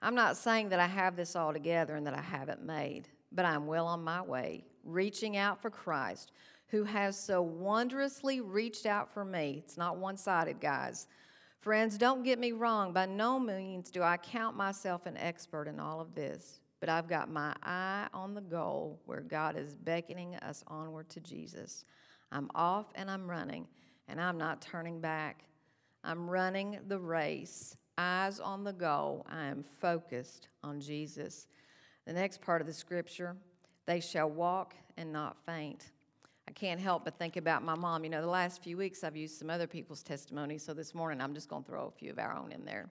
I'm 0.00 0.14
not 0.14 0.36
saying 0.36 0.68
that 0.70 0.80
I 0.80 0.86
have 0.86 1.14
this 1.14 1.36
all 1.36 1.52
together 1.52 1.94
and 1.94 2.06
that 2.06 2.18
I 2.18 2.22
haven't 2.22 2.64
made, 2.64 3.08
but 3.30 3.44
I'm 3.44 3.66
well 3.66 3.86
on 3.86 4.02
my 4.02 4.20
way, 4.20 4.64
reaching 4.84 5.36
out 5.36 5.62
for 5.62 5.70
Christ, 5.70 6.32
who 6.68 6.82
has 6.82 7.16
so 7.16 7.42
wondrously 7.42 8.40
reached 8.40 8.86
out 8.86 9.12
for 9.12 9.24
me. 9.24 9.62
It's 9.64 9.76
not 9.76 9.98
one 9.98 10.16
sided, 10.16 10.60
guys. 10.60 11.06
Friends, 11.60 11.96
don't 11.96 12.24
get 12.24 12.40
me 12.40 12.50
wrong. 12.50 12.92
By 12.92 13.06
no 13.06 13.38
means 13.38 13.92
do 13.92 14.02
I 14.02 14.16
count 14.16 14.56
myself 14.56 15.06
an 15.06 15.16
expert 15.16 15.68
in 15.68 15.78
all 15.78 16.00
of 16.00 16.12
this, 16.16 16.58
but 16.82 16.88
I've 16.88 17.06
got 17.06 17.30
my 17.30 17.54
eye 17.62 18.08
on 18.12 18.34
the 18.34 18.40
goal 18.40 18.98
where 19.06 19.20
God 19.20 19.56
is 19.56 19.76
beckoning 19.76 20.34
us 20.34 20.64
onward 20.66 21.08
to 21.10 21.20
Jesus. 21.20 21.84
I'm 22.32 22.50
off 22.56 22.86
and 22.96 23.08
I'm 23.08 23.30
running, 23.30 23.68
and 24.08 24.20
I'm 24.20 24.36
not 24.36 24.60
turning 24.60 25.00
back. 25.00 25.44
I'm 26.02 26.28
running 26.28 26.80
the 26.88 26.98
race, 26.98 27.76
eyes 27.98 28.40
on 28.40 28.64
the 28.64 28.72
goal. 28.72 29.24
I 29.30 29.44
am 29.44 29.62
focused 29.80 30.48
on 30.64 30.80
Jesus. 30.80 31.46
The 32.04 32.12
next 32.12 32.42
part 32.42 32.60
of 32.60 32.66
the 32.66 32.72
scripture 32.72 33.36
they 33.86 34.00
shall 34.00 34.28
walk 34.28 34.74
and 34.96 35.12
not 35.12 35.36
faint. 35.46 35.92
I 36.48 36.50
can't 36.50 36.80
help 36.80 37.04
but 37.04 37.16
think 37.16 37.36
about 37.36 37.62
my 37.62 37.76
mom. 37.76 38.02
You 38.02 38.10
know, 38.10 38.22
the 38.22 38.26
last 38.26 38.60
few 38.60 38.76
weeks 38.76 39.04
I've 39.04 39.16
used 39.16 39.38
some 39.38 39.50
other 39.50 39.68
people's 39.68 40.02
testimonies, 40.02 40.64
so 40.64 40.74
this 40.74 40.96
morning 40.96 41.20
I'm 41.20 41.32
just 41.32 41.48
going 41.48 41.62
to 41.62 41.68
throw 41.68 41.86
a 41.86 41.92
few 41.92 42.10
of 42.10 42.18
our 42.18 42.36
own 42.36 42.50
in 42.50 42.64
there. 42.64 42.90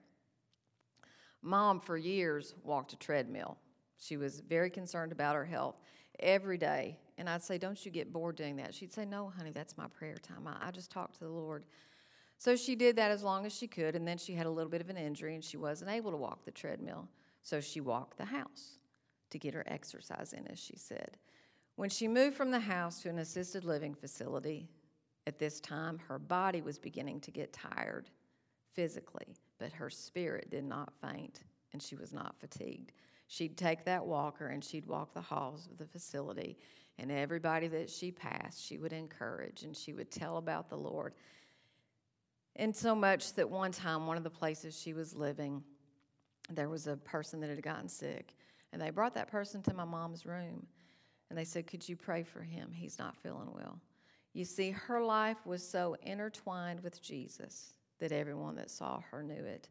Mom, 1.42 1.78
for 1.78 1.98
years, 1.98 2.54
walked 2.64 2.94
a 2.94 2.96
treadmill. 2.96 3.58
She 4.02 4.16
was 4.16 4.40
very 4.40 4.68
concerned 4.68 5.12
about 5.12 5.36
her 5.36 5.44
health 5.44 5.76
every 6.18 6.58
day. 6.58 6.98
And 7.18 7.28
I'd 7.28 7.42
say, 7.42 7.56
Don't 7.56 7.84
you 7.84 7.92
get 7.92 8.12
bored 8.12 8.36
doing 8.36 8.56
that? 8.56 8.74
She'd 8.74 8.92
say, 8.92 9.04
No, 9.04 9.32
honey, 9.36 9.52
that's 9.52 9.78
my 9.78 9.86
prayer 9.86 10.16
time. 10.16 10.46
I, 10.46 10.68
I 10.68 10.70
just 10.72 10.90
talk 10.90 11.12
to 11.12 11.20
the 11.20 11.30
Lord. 11.30 11.64
So 12.38 12.56
she 12.56 12.74
did 12.74 12.96
that 12.96 13.12
as 13.12 13.22
long 13.22 13.46
as 13.46 13.54
she 13.54 13.68
could. 13.68 13.94
And 13.94 14.06
then 14.06 14.18
she 14.18 14.34
had 14.34 14.46
a 14.46 14.50
little 14.50 14.70
bit 14.70 14.80
of 14.80 14.90
an 14.90 14.96
injury 14.96 15.36
and 15.36 15.44
she 15.44 15.56
wasn't 15.56 15.92
able 15.92 16.10
to 16.10 16.16
walk 16.16 16.44
the 16.44 16.50
treadmill. 16.50 17.08
So 17.42 17.60
she 17.60 17.80
walked 17.80 18.18
the 18.18 18.24
house 18.24 18.78
to 19.30 19.38
get 19.38 19.54
her 19.54 19.64
exercise 19.68 20.32
in, 20.32 20.48
as 20.48 20.58
she 20.58 20.76
said. 20.76 21.16
When 21.76 21.88
she 21.88 22.08
moved 22.08 22.36
from 22.36 22.50
the 22.50 22.60
house 22.60 23.00
to 23.02 23.08
an 23.08 23.18
assisted 23.18 23.64
living 23.64 23.94
facility, 23.94 24.68
at 25.28 25.38
this 25.38 25.60
time, 25.60 26.00
her 26.08 26.18
body 26.18 26.60
was 26.60 26.78
beginning 26.78 27.20
to 27.20 27.30
get 27.30 27.52
tired 27.52 28.10
physically, 28.74 29.36
but 29.58 29.72
her 29.72 29.88
spirit 29.88 30.50
did 30.50 30.64
not 30.64 30.92
faint 31.00 31.42
and 31.72 31.80
she 31.80 31.94
was 31.94 32.12
not 32.12 32.34
fatigued. 32.40 32.90
She'd 33.32 33.56
take 33.56 33.86
that 33.86 34.04
walker 34.04 34.48
and 34.48 34.62
she'd 34.62 34.86
walk 34.86 35.14
the 35.14 35.22
halls 35.22 35.66
of 35.66 35.78
the 35.78 35.86
facility, 35.86 36.58
and 36.98 37.10
everybody 37.10 37.66
that 37.68 37.88
she 37.88 38.10
passed, 38.10 38.62
she 38.62 38.76
would 38.76 38.92
encourage 38.92 39.62
and 39.62 39.74
she 39.74 39.94
would 39.94 40.10
tell 40.10 40.36
about 40.36 40.68
the 40.68 40.76
Lord. 40.76 41.14
And 42.56 42.76
so 42.76 42.94
much 42.94 43.32
that 43.36 43.48
one 43.48 43.72
time, 43.72 44.06
one 44.06 44.18
of 44.18 44.22
the 44.22 44.28
places 44.28 44.78
she 44.78 44.92
was 44.92 45.14
living, 45.14 45.64
there 46.50 46.68
was 46.68 46.86
a 46.86 46.98
person 46.98 47.40
that 47.40 47.48
had 47.48 47.62
gotten 47.62 47.88
sick, 47.88 48.34
and 48.70 48.82
they 48.82 48.90
brought 48.90 49.14
that 49.14 49.28
person 49.28 49.62
to 49.62 49.72
my 49.72 49.86
mom's 49.86 50.26
room. 50.26 50.66
And 51.30 51.38
they 51.38 51.44
said, 51.44 51.66
Could 51.66 51.88
you 51.88 51.96
pray 51.96 52.24
for 52.24 52.42
him? 52.42 52.70
He's 52.70 52.98
not 52.98 53.16
feeling 53.16 53.48
well. 53.54 53.80
You 54.34 54.44
see, 54.44 54.72
her 54.72 55.02
life 55.02 55.38
was 55.46 55.66
so 55.66 55.96
intertwined 56.02 56.80
with 56.80 57.00
Jesus 57.00 57.72
that 57.98 58.12
everyone 58.12 58.56
that 58.56 58.70
saw 58.70 59.00
her 59.10 59.22
knew 59.22 59.42
it. 59.42 59.70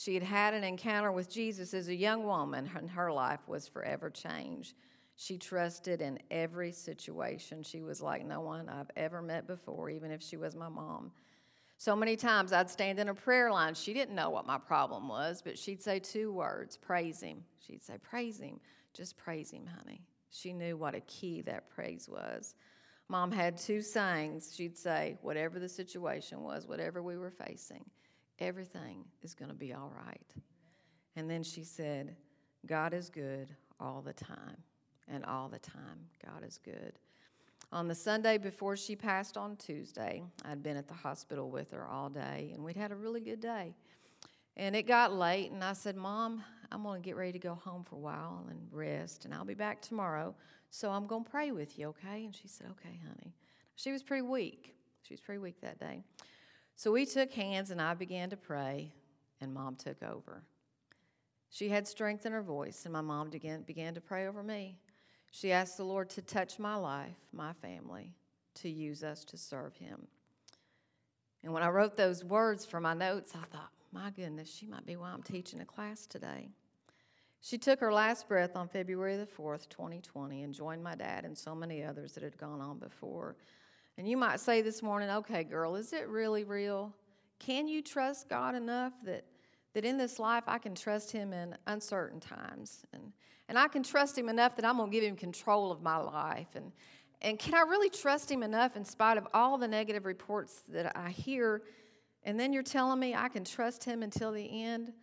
She 0.00 0.14
had 0.14 0.22
had 0.22 0.54
an 0.54 0.64
encounter 0.64 1.12
with 1.12 1.28
Jesus 1.28 1.74
as 1.74 1.88
a 1.88 1.94
young 1.94 2.24
woman, 2.24 2.70
and 2.74 2.88
her 2.88 3.12
life 3.12 3.46
was 3.46 3.68
forever 3.68 4.08
changed. 4.08 4.72
She 5.14 5.36
trusted 5.36 6.00
in 6.00 6.18
every 6.30 6.72
situation. 6.72 7.62
She 7.62 7.82
was 7.82 8.00
like 8.00 8.24
no 8.24 8.40
one 8.40 8.70
I've 8.70 8.90
ever 8.96 9.20
met 9.20 9.46
before, 9.46 9.90
even 9.90 10.10
if 10.10 10.22
she 10.22 10.38
was 10.38 10.56
my 10.56 10.70
mom. 10.70 11.12
So 11.76 11.94
many 11.94 12.16
times 12.16 12.50
I'd 12.50 12.70
stand 12.70 12.98
in 12.98 13.10
a 13.10 13.14
prayer 13.14 13.52
line. 13.52 13.74
She 13.74 13.92
didn't 13.92 14.14
know 14.14 14.30
what 14.30 14.46
my 14.46 14.56
problem 14.56 15.06
was, 15.06 15.42
but 15.42 15.58
she'd 15.58 15.82
say 15.82 15.98
two 15.98 16.32
words 16.32 16.78
praise 16.78 17.20
him. 17.20 17.44
She'd 17.58 17.82
say, 17.82 17.98
Praise 17.98 18.40
him. 18.40 18.58
Just 18.94 19.18
praise 19.18 19.50
him, 19.50 19.66
honey. 19.66 20.00
She 20.30 20.54
knew 20.54 20.78
what 20.78 20.94
a 20.94 21.00
key 21.00 21.42
that 21.42 21.68
praise 21.68 22.08
was. 22.08 22.54
Mom 23.08 23.30
had 23.30 23.58
two 23.58 23.82
sayings. 23.82 24.54
She'd 24.56 24.78
say, 24.78 25.18
whatever 25.20 25.58
the 25.58 25.68
situation 25.68 26.40
was, 26.40 26.66
whatever 26.66 27.02
we 27.02 27.18
were 27.18 27.30
facing, 27.30 27.84
everything 28.40 29.04
is 29.22 29.34
going 29.34 29.50
to 29.50 29.56
be 29.56 29.72
all 29.72 29.92
right. 30.06 30.34
And 31.16 31.30
then 31.30 31.42
she 31.42 31.64
said, 31.64 32.16
God 32.66 32.94
is 32.94 33.08
good 33.08 33.54
all 33.78 34.02
the 34.02 34.12
time. 34.12 34.56
And 35.08 35.24
all 35.24 35.48
the 35.48 35.58
time, 35.58 36.06
God 36.24 36.44
is 36.46 36.58
good. 36.64 36.92
On 37.72 37.88
the 37.88 37.94
Sunday 37.94 38.38
before 38.38 38.76
she 38.76 38.94
passed 38.94 39.36
on 39.36 39.56
Tuesday, 39.56 40.22
I'd 40.44 40.62
been 40.62 40.76
at 40.76 40.88
the 40.88 40.94
hospital 40.94 41.50
with 41.50 41.70
her 41.72 41.86
all 41.86 42.08
day, 42.08 42.50
and 42.54 42.64
we'd 42.64 42.76
had 42.76 42.92
a 42.92 42.96
really 42.96 43.20
good 43.20 43.40
day. 43.40 43.74
And 44.56 44.76
it 44.76 44.86
got 44.86 45.12
late, 45.12 45.50
and 45.50 45.62
I 45.64 45.72
said, 45.72 45.96
Mom, 45.96 46.44
I'm 46.70 46.82
going 46.82 47.00
to 47.00 47.04
get 47.04 47.16
ready 47.16 47.32
to 47.32 47.38
go 47.38 47.54
home 47.54 47.84
for 47.84 47.96
a 47.96 48.00
while 48.00 48.46
and 48.50 48.58
rest, 48.72 49.24
and 49.24 49.34
I'll 49.34 49.44
be 49.44 49.54
back 49.54 49.82
tomorrow. 49.82 50.34
So 50.70 50.90
I'm 50.90 51.06
going 51.06 51.24
to 51.24 51.30
pray 51.30 51.50
with 51.50 51.78
you, 51.78 51.88
okay? 51.88 52.24
And 52.24 52.34
she 52.34 52.46
said, 52.46 52.68
Okay, 52.72 53.00
honey. 53.06 53.34
She 53.76 53.92
was 53.92 54.02
pretty 54.02 54.22
weak. 54.22 54.74
She 55.02 55.14
was 55.14 55.20
pretty 55.20 55.38
weak 55.38 55.60
that 55.62 55.80
day. 55.80 56.02
So 56.80 56.92
we 56.92 57.04
took 57.04 57.30
hands, 57.32 57.70
and 57.70 57.78
I 57.78 57.92
began 57.92 58.30
to 58.30 58.38
pray, 58.38 58.90
and 59.42 59.52
Mom 59.52 59.76
took 59.76 60.02
over. 60.02 60.44
She 61.50 61.68
had 61.68 61.86
strength 61.86 62.24
in 62.24 62.32
her 62.32 62.40
voice, 62.40 62.86
and 62.86 62.92
my 62.94 63.02
mom 63.02 63.28
began, 63.28 63.60
began 63.60 63.92
to 63.92 64.00
pray 64.00 64.26
over 64.26 64.42
me. 64.42 64.78
She 65.30 65.52
asked 65.52 65.76
the 65.76 65.84
Lord 65.84 66.08
to 66.08 66.22
touch 66.22 66.58
my 66.58 66.76
life, 66.76 67.18
my 67.34 67.52
family, 67.52 68.14
to 68.62 68.70
use 68.70 69.04
us 69.04 69.26
to 69.26 69.36
serve 69.36 69.76
Him. 69.76 70.06
And 71.44 71.52
when 71.52 71.62
I 71.62 71.68
wrote 71.68 71.98
those 71.98 72.24
words 72.24 72.64
for 72.64 72.80
my 72.80 72.94
notes, 72.94 73.32
I 73.34 73.44
thought, 73.44 73.72
my 73.92 74.08
goodness, 74.08 74.50
she 74.50 74.64
might 74.64 74.86
be 74.86 74.96
why 74.96 75.10
I'm 75.10 75.22
teaching 75.22 75.60
a 75.60 75.66
class 75.66 76.06
today. 76.06 76.48
She 77.42 77.58
took 77.58 77.78
her 77.80 77.92
last 77.92 78.26
breath 78.26 78.56
on 78.56 78.68
February 78.68 79.18
the 79.18 79.26
4th, 79.26 79.68
2020, 79.68 80.44
and 80.44 80.54
joined 80.54 80.82
my 80.82 80.94
dad 80.94 81.26
and 81.26 81.36
so 81.36 81.54
many 81.54 81.84
others 81.84 82.14
that 82.14 82.22
had 82.22 82.38
gone 82.38 82.62
on 82.62 82.78
before. 82.78 83.36
And 84.00 84.08
you 84.08 84.16
might 84.16 84.40
say 84.40 84.62
this 84.62 84.82
morning, 84.82 85.10
okay, 85.10 85.44
girl, 85.44 85.76
is 85.76 85.92
it 85.92 86.08
really 86.08 86.42
real? 86.42 86.90
Can 87.38 87.68
you 87.68 87.82
trust 87.82 88.30
God 88.30 88.54
enough 88.54 88.94
that, 89.04 89.26
that 89.74 89.84
in 89.84 89.98
this 89.98 90.18
life 90.18 90.44
I 90.46 90.56
can 90.56 90.74
trust 90.74 91.12
Him 91.12 91.34
in 91.34 91.54
uncertain 91.66 92.18
times? 92.18 92.86
And, 92.94 93.12
and 93.50 93.58
I 93.58 93.68
can 93.68 93.82
trust 93.82 94.16
Him 94.16 94.30
enough 94.30 94.56
that 94.56 94.64
I'm 94.64 94.78
going 94.78 94.90
to 94.90 94.96
give 94.96 95.04
Him 95.04 95.16
control 95.16 95.70
of 95.70 95.82
my 95.82 95.98
life? 95.98 96.46
And, 96.54 96.72
and 97.20 97.38
can 97.38 97.52
I 97.52 97.60
really 97.68 97.90
trust 97.90 98.30
Him 98.30 98.42
enough 98.42 98.74
in 98.74 98.86
spite 98.86 99.18
of 99.18 99.26
all 99.34 99.58
the 99.58 99.68
negative 99.68 100.06
reports 100.06 100.62
that 100.68 100.96
I 100.96 101.10
hear? 101.10 101.60
And 102.22 102.40
then 102.40 102.54
you're 102.54 102.62
telling 102.62 102.98
me 102.98 103.14
I 103.14 103.28
can 103.28 103.44
trust 103.44 103.84
Him 103.84 104.02
until 104.02 104.32
the 104.32 104.64
end? 104.64 104.94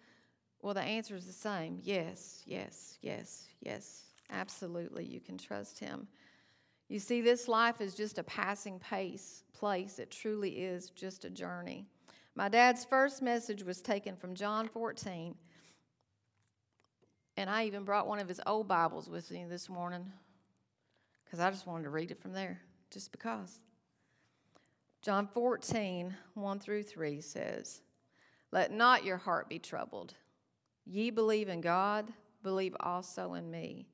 Well, 0.64 0.74
the 0.74 0.82
answer 0.82 1.16
is 1.16 1.28
the 1.28 1.34
same 1.34 1.78
yes, 1.84 2.42
yes, 2.48 2.98
yes, 3.04 3.46
yes. 3.62 4.06
Absolutely, 4.32 5.06
you 5.06 5.20
can 5.20 5.38
trust 5.38 5.78
Him. 5.78 6.08
You 6.90 7.00
see, 7.00 7.22
this 7.22 7.48
life 7.48 7.82
is 7.82 7.96
just 7.96 8.18
a 8.18 8.24
passing 8.24 8.80
pace, 8.80 9.44
place. 9.54 10.00
It 10.00 10.10
truly 10.10 10.52
is 10.52 10.90
just 10.92 11.26
a 11.26 11.30
journey. 11.30 11.86
My 12.36 12.50
dad's 12.50 12.86
first 12.86 13.22
message 13.22 13.64
was 13.64 13.82
taken 13.82 14.16
from 14.16 14.36
John 14.36 14.68
14. 14.70 15.36
And 17.36 17.50
I 17.50 17.66
even 17.66 17.84
brought 17.84 18.08
one 18.08 18.20
of 18.20 18.28
his 18.28 18.42
old 18.48 18.68
Bibles 18.68 19.10
with 19.10 19.30
me 19.32 19.46
this 19.46 19.70
morning 19.70 20.12
because 21.26 21.40
I 21.40 21.52
just 21.52 21.68
wanted 21.68 21.84
to 21.84 21.90
read 21.90 22.12
it 22.12 22.22
from 22.22 22.32
there, 22.34 22.62
just 22.90 23.12
because. 23.12 23.60
John 25.02 25.28
14, 25.28 26.16
1 26.34 26.60
through 26.60 26.84
3 26.84 27.22
says, 27.22 27.82
Let 28.52 28.72
not 28.72 29.04
your 29.04 29.18
heart 29.18 29.50
be 29.50 29.60
troubled. 29.60 30.14
Ye 30.86 31.10
believe 31.10 31.50
in 31.50 31.60
God, 31.60 32.12
believe 32.44 32.76
also 32.80 33.34
in 33.34 33.52
me. 33.52 33.88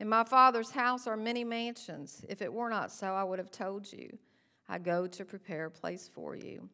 In 0.00 0.08
my 0.08 0.24
Father's 0.24 0.70
house 0.70 1.06
are 1.06 1.16
many 1.16 1.44
mansions. 1.44 2.24
If 2.26 2.40
it 2.40 2.50
were 2.50 2.70
not 2.70 2.90
so, 2.90 3.12
I 3.12 3.22
would 3.22 3.38
have 3.38 3.50
told 3.50 3.92
you. 3.92 4.18
I 4.66 4.78
go 4.78 5.06
to 5.06 5.24
prepare 5.26 5.66
a 5.66 5.70
place 5.70 6.08
for 6.12 6.34
you. 6.34 6.70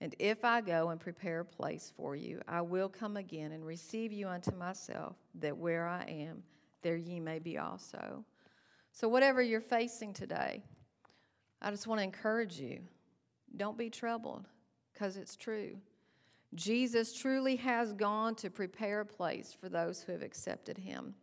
And 0.00 0.12
if 0.18 0.44
I 0.44 0.60
go 0.60 0.88
and 0.88 0.98
prepare 0.98 1.40
a 1.40 1.44
place 1.44 1.92
for 1.96 2.16
you, 2.16 2.40
I 2.48 2.62
will 2.62 2.88
come 2.88 3.16
again 3.16 3.52
and 3.52 3.64
receive 3.64 4.12
you 4.12 4.26
unto 4.26 4.52
myself, 4.56 5.14
that 5.36 5.56
where 5.56 5.86
I 5.86 6.02
am, 6.02 6.42
there 6.82 6.96
ye 6.96 7.20
may 7.20 7.38
be 7.38 7.58
also. 7.58 8.24
So, 8.90 9.08
whatever 9.08 9.40
you're 9.40 9.60
facing 9.60 10.12
today, 10.12 10.64
I 11.62 11.70
just 11.70 11.86
want 11.86 12.00
to 12.00 12.04
encourage 12.04 12.58
you 12.58 12.80
don't 13.56 13.78
be 13.78 13.88
troubled, 13.88 14.48
because 14.92 15.16
it's 15.16 15.36
true. 15.36 15.76
Jesus 16.56 17.16
truly 17.16 17.54
has 17.56 17.92
gone 17.92 18.34
to 18.36 18.50
prepare 18.50 19.00
a 19.00 19.06
place 19.06 19.56
for 19.58 19.68
those 19.68 20.02
who 20.02 20.10
have 20.10 20.22
accepted 20.22 20.76
him. 20.76 21.14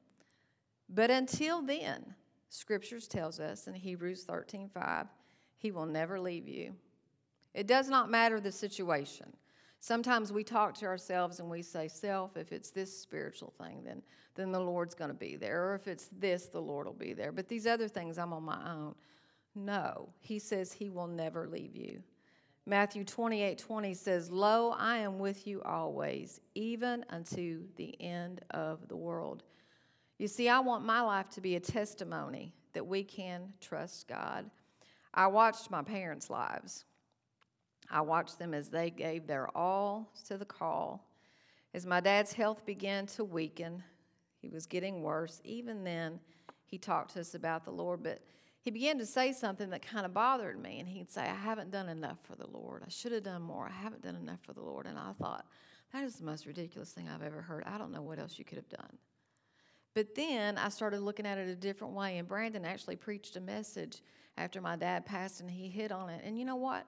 But 0.94 1.10
until 1.10 1.62
then, 1.62 2.16
scriptures 2.50 3.08
tells 3.08 3.40
us 3.40 3.68
in 3.68 3.74
Hebrews 3.74 4.26
13:5, 4.26 5.08
he 5.58 5.72
will 5.72 5.86
never 5.86 6.20
leave 6.20 6.48
you. 6.48 6.76
It 7.54 7.68
does 7.68 7.90
not 7.90 8.10
matter 8.10 8.40
the 8.40 8.52
situation. 8.52 9.34
Sometimes 9.80 10.32
we 10.32 10.44
talk 10.44 10.76
to 10.76 10.86
ourselves 10.86 11.40
and 11.40 11.50
we 11.50 11.62
say, 11.62 11.88
Self, 11.88 12.38
if 12.38 12.52
it's 12.52 12.70
this 12.70 12.96
spiritual 12.96 13.52
thing, 13.58 13.84
then, 13.84 14.04
then 14.36 14.52
the 14.52 14.60
Lord's 14.60 14.94
going 14.94 15.10
to 15.10 15.16
be 15.16 15.36
there. 15.36 15.72
Or 15.72 15.76
if 15.76 15.88
it's 15.88 16.10
this, 16.20 16.46
the 16.48 16.62
Lord 16.62 16.86
will 16.86 16.94
be 16.94 17.14
there. 17.14 17.32
But 17.32 17.48
these 17.48 17.66
other 17.66 17.88
things, 17.88 18.18
I'm 18.18 18.34
on 18.34 18.44
my 18.44 18.72
own. 18.72 18.96
No, 19.56 20.10
He 20.20 20.40
says 20.40 20.72
He 20.72 20.90
will 20.90 21.08
never 21.08 21.48
leave 21.48 21.76
you. 21.76 22.04
Matthew 22.68 23.04
28 23.04 23.58
20 23.58 23.94
says, 23.96 24.30
Lo, 24.30 24.76
I 24.78 24.98
am 24.98 25.18
with 25.18 25.48
you 25.48 25.64
always, 25.64 26.42
even 26.54 27.04
unto 27.10 27.64
the 27.76 28.00
end 28.00 28.42
of 28.52 28.88
the 28.88 28.96
world. 28.96 29.44
You 30.22 30.28
see, 30.28 30.50
I 30.50 30.60
want 30.60 30.86
my 30.86 31.02
life 31.02 31.30
to 31.30 31.42
be 31.42 31.56
a 31.56 31.60
testimony 31.60 32.54
that 32.74 32.86
we 32.86 33.04
can 33.04 33.54
trust 33.60 34.08
God. 34.08 34.52
I 35.16 35.26
watched 35.26 35.72
my 35.72 35.82
parents' 35.82 36.30
lives. 36.30 36.86
I 37.90 38.02
watched 38.02 38.38
them 38.38 38.54
as 38.54 38.70
they 38.70 38.92
gave 38.92 39.26
their 39.26 39.48
all 39.58 40.14
to 40.28 40.38
the 40.38 40.46
call. 40.46 41.08
As 41.74 41.88
my 41.88 42.02
dad's 42.02 42.34
health 42.34 42.68
began 42.68 43.08
to 43.08 43.24
weaken, 43.24 43.82
he 44.38 44.48
was 44.48 44.68
getting 44.68 45.02
worse. 45.02 45.42
Even 45.44 45.84
then, 45.84 46.20
he 46.68 46.78
talked 46.78 47.16
to 47.16 47.22
us 47.22 47.34
about 47.34 47.66
the 47.66 47.72
Lord, 47.72 48.04
but 48.04 48.22
he 48.62 48.70
began 48.70 49.00
to 49.00 49.08
say 49.08 49.34
something 49.34 49.72
that 49.72 49.82
kind 49.82 50.06
of 50.06 50.14
bothered 50.14 50.62
me. 50.62 50.80
And 50.80 50.88
he'd 50.88 51.10
say, 51.10 51.24
I 51.24 51.34
haven't 51.34 51.72
done 51.72 51.90
enough 51.90 52.20
for 52.22 52.36
the 52.36 52.46
Lord. 52.46 52.84
I 52.86 52.90
should 52.90 53.12
have 53.12 53.24
done 53.24 53.42
more. 53.42 53.66
I 53.66 53.82
haven't 53.82 54.04
done 54.04 54.18
enough 54.18 54.42
for 54.44 54.54
the 54.54 54.62
Lord. 54.62 54.86
And 54.86 55.00
I 55.00 55.14
thought, 55.20 55.48
that 55.94 56.04
is 56.04 56.18
the 56.18 56.26
most 56.26 56.46
ridiculous 56.46 56.92
thing 56.92 57.10
I've 57.10 57.24
ever 57.24 57.42
heard. 57.42 57.64
I 57.66 57.80
don't 57.80 57.92
know 57.92 58.04
what 58.04 58.20
else 58.20 58.38
you 58.38 58.46
could 58.46 58.60
have 58.60 58.70
done. 58.70 59.00
But 59.94 60.16
then 60.16 60.58
I 60.58 60.70
started 60.70 61.02
looking 61.02 61.26
at 61.26 61.38
it 61.38 61.50
a 61.50 61.56
different 61.56 61.94
way, 61.94 62.18
and 62.18 62.28
Brandon 62.28 62.66
actually 62.66 62.96
preached 62.96 63.36
a 63.36 63.42
message 63.42 64.02
after 64.38 64.62
my 64.62 64.76
dad 64.76 65.06
passed, 65.06 65.42
and 65.42 65.52
he 65.52 65.70
hit 65.70 65.92
on 65.92 66.10
it. 66.10 66.22
And 66.24 66.40
you 66.40 66.46
know 66.46 66.56
what? 66.56 66.86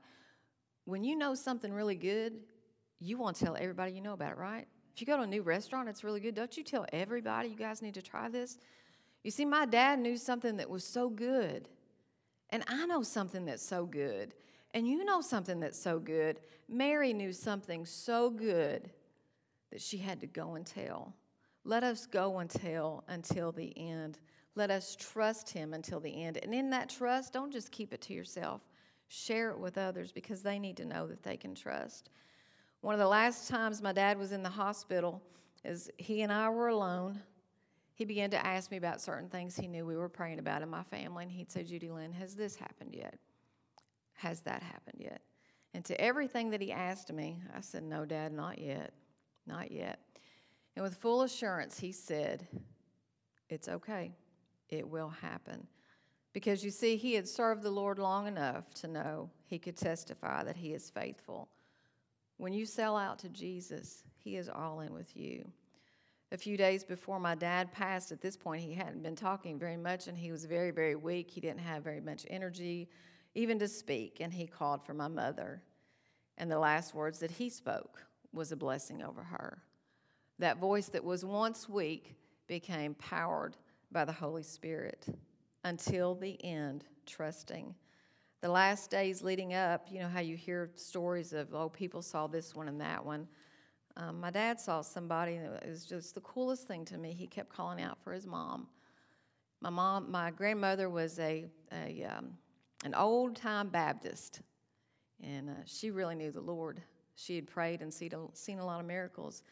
When 0.85 1.03
you 1.03 1.15
know 1.15 1.35
something 1.35 1.71
really 1.71 1.95
good, 1.95 2.33
you 2.99 3.17
want 3.17 3.35
to 3.37 3.45
tell 3.45 3.57
everybody 3.57 3.91
you 3.91 4.01
know 4.01 4.13
about 4.13 4.31
it, 4.31 4.37
right? 4.37 4.67
If 4.93 5.01
you 5.01 5.07
go 5.07 5.17
to 5.17 5.23
a 5.23 5.27
new 5.27 5.41
restaurant, 5.41 5.89
it's 5.89 6.03
really 6.03 6.19
good. 6.19 6.35
Don't 6.35 6.55
you 6.55 6.63
tell 6.63 6.85
everybody 6.93 7.49
you 7.49 7.55
guys 7.55 7.81
need 7.81 7.95
to 7.95 8.01
try 8.01 8.29
this? 8.29 8.57
You 9.23 9.31
see, 9.31 9.45
my 9.45 9.65
dad 9.65 9.99
knew 9.99 10.17
something 10.17 10.57
that 10.57 10.69
was 10.69 10.83
so 10.83 11.09
good, 11.09 11.67
and 12.51 12.63
I 12.67 12.85
know 12.85 13.01
something 13.03 13.45
that's 13.45 13.65
so 13.65 13.85
good, 13.85 14.33
and 14.73 14.87
you 14.87 15.03
know 15.03 15.21
something 15.21 15.59
that's 15.59 15.79
so 15.79 15.99
good. 15.99 16.39
Mary 16.69 17.11
knew 17.13 17.33
something 17.33 17.85
so 17.85 18.29
good 18.29 18.89
that 19.71 19.81
she 19.81 19.97
had 19.97 20.21
to 20.21 20.27
go 20.27 20.55
and 20.55 20.65
tell. 20.65 21.13
Let 21.65 21.83
us 21.83 22.05
go 22.05 22.43
tell 22.47 23.03
until 23.07 23.51
the 23.51 23.73
end. 23.77 24.19
Let 24.55 24.69
us 24.69 24.95
trust 24.99 25.49
Him 25.49 25.73
until 25.73 25.99
the 25.99 26.23
end. 26.23 26.37
And 26.43 26.53
in 26.53 26.69
that 26.71 26.89
trust, 26.89 27.33
don't 27.33 27.51
just 27.51 27.71
keep 27.71 27.93
it 27.93 28.01
to 28.01 28.13
yourself, 28.13 28.61
share 29.07 29.51
it 29.51 29.59
with 29.59 29.77
others 29.77 30.11
because 30.11 30.41
they 30.41 30.59
need 30.59 30.77
to 30.77 30.85
know 30.85 31.07
that 31.07 31.23
they 31.23 31.37
can 31.37 31.55
trust. 31.55 32.09
One 32.81 32.93
of 32.93 32.99
the 32.99 33.07
last 33.07 33.47
times 33.47 33.81
my 33.81 33.93
dad 33.93 34.17
was 34.17 34.33
in 34.33 34.43
the 34.43 34.49
hospital 34.49 35.21
is 35.63 35.89
he 35.97 36.21
and 36.21 36.31
I 36.31 36.49
were 36.49 36.67
alone. 36.67 37.21
He 37.95 38.05
began 38.05 38.29
to 38.31 38.45
ask 38.45 38.71
me 38.71 38.77
about 38.77 38.99
certain 38.99 39.29
things 39.29 39.55
he 39.55 39.67
knew 39.67 39.85
we 39.85 39.95
were 39.95 40.09
praying 40.09 40.39
about 40.39 40.61
in 40.61 40.69
my 40.69 40.83
family, 40.83 41.23
and 41.23 41.31
he'd 41.31 41.51
say, 41.51 41.63
Judy 41.63 41.89
Lynn, 41.89 42.11
has 42.11 42.35
this 42.35 42.55
happened 42.55 42.93
yet? 42.93 43.17
Has 44.13 44.41
that 44.41 44.61
happened 44.61 44.97
yet? 44.99 45.21
And 45.73 45.85
to 45.85 45.99
everything 46.01 46.49
that 46.49 46.61
he 46.61 46.71
asked 46.71 47.11
me, 47.13 47.37
I 47.55 47.61
said, 47.61 47.83
No, 47.83 48.05
Dad, 48.05 48.33
not 48.33 48.59
yet. 48.59 48.93
Not 49.47 49.71
yet. 49.71 49.99
And 50.75 50.83
with 50.83 50.95
full 50.95 51.21
assurance, 51.21 51.79
he 51.79 51.91
said, 51.91 52.47
It's 53.49 53.67
okay. 53.67 54.11
It 54.69 54.87
will 54.87 55.09
happen. 55.09 55.67
Because 56.33 56.63
you 56.65 56.71
see, 56.71 56.95
he 56.97 57.13
had 57.13 57.27
served 57.27 57.61
the 57.61 57.69
Lord 57.69 57.99
long 57.99 58.27
enough 58.27 58.73
to 58.75 58.87
know 58.87 59.29
he 59.45 59.59
could 59.59 59.77
testify 59.77 60.43
that 60.43 60.55
he 60.55 60.73
is 60.73 60.89
faithful. 60.89 61.47
When 62.37 62.53
you 62.53 62.65
sell 62.65 62.97
out 62.97 63.19
to 63.19 63.29
Jesus, 63.29 64.03
he 64.17 64.35
is 64.35 64.49
all 64.49 64.79
in 64.79 64.93
with 64.93 65.15
you. 65.15 65.47
A 66.31 66.37
few 66.37 66.57
days 66.57 66.83
before 66.83 67.19
my 67.19 67.35
dad 67.35 67.71
passed, 67.71 68.11
at 68.11 68.19
this 68.19 68.35
point, 68.35 68.63
he 68.63 68.73
hadn't 68.73 69.03
been 69.03 69.15
talking 69.15 69.59
very 69.59 69.77
much 69.77 70.07
and 70.07 70.17
he 70.17 70.31
was 70.31 70.45
very, 70.45 70.71
very 70.71 70.95
weak. 70.95 71.29
He 71.29 71.39
didn't 71.39 71.59
have 71.59 71.83
very 71.83 72.01
much 72.01 72.25
energy, 72.27 72.89
even 73.35 73.59
to 73.59 73.67
speak, 73.67 74.17
and 74.19 74.33
he 74.33 74.47
called 74.47 74.83
for 74.83 74.95
my 74.95 75.07
mother. 75.07 75.61
And 76.39 76.51
the 76.51 76.57
last 76.57 76.95
words 76.95 77.19
that 77.19 77.29
he 77.29 77.49
spoke 77.49 78.03
was 78.33 78.51
a 78.51 78.55
blessing 78.55 79.03
over 79.03 79.21
her. 79.21 79.61
That 80.39 80.57
voice 80.57 80.87
that 80.89 81.03
was 81.03 81.23
once 81.23 81.69
weak 81.69 82.15
became 82.47 82.95
powered 82.95 83.55
by 83.91 84.05
the 84.05 84.11
Holy 84.11 84.43
Spirit 84.43 85.05
until 85.63 86.15
the 86.15 86.43
end, 86.43 86.83
trusting. 87.05 87.73
The 88.41 88.49
last 88.49 88.89
days 88.89 89.21
leading 89.21 89.53
up, 89.53 89.87
you 89.89 89.99
know 89.99 90.09
how 90.09 90.19
you 90.19 90.35
hear 90.35 90.71
stories 90.75 91.31
of, 91.31 91.53
oh, 91.53 91.69
people 91.69 92.01
saw 92.01 92.27
this 92.27 92.53
one 92.53 92.67
and 92.67 92.81
that 92.81 93.05
one. 93.05 93.27
Um, 93.95 94.19
my 94.19 94.31
dad 94.31 94.59
saw 94.59 94.81
somebody, 94.81 95.35
and 95.35 95.45
it 95.45 95.69
was 95.69 95.85
just 95.85 96.15
the 96.15 96.21
coolest 96.21 96.67
thing 96.67 96.83
to 96.85 96.97
me. 96.97 97.13
He 97.13 97.27
kept 97.27 97.49
calling 97.49 97.81
out 97.81 97.97
for 98.03 98.11
his 98.11 98.25
mom. 98.25 98.67
My 99.61 99.69
mom, 99.69 100.11
my 100.11 100.31
grandmother 100.31 100.89
was 100.89 101.19
a, 101.19 101.45
a 101.71 102.03
um, 102.03 102.33
an 102.83 102.93
old 102.95 103.35
time 103.35 103.69
Baptist, 103.69 104.41
and 105.23 105.49
uh, 105.49 105.53
she 105.65 105.91
really 105.91 106.15
knew 106.15 106.31
the 106.31 106.41
Lord. 106.41 106.81
She 107.15 107.35
had 107.35 107.47
prayed 107.47 107.81
and 107.81 107.93
seen 107.93 108.13
a, 108.13 108.35
seen 108.35 108.59
a 108.59 108.65
lot 108.65 108.81
of 108.81 108.85
miracles. 108.85 109.43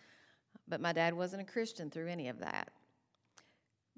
But 0.72 0.80
my 0.80 0.94
dad 0.94 1.14
wasn't 1.14 1.42
a 1.42 1.52
Christian 1.52 1.92
through 1.92 2.08
any 2.08 2.30
of 2.30 2.40
that. 2.40 2.70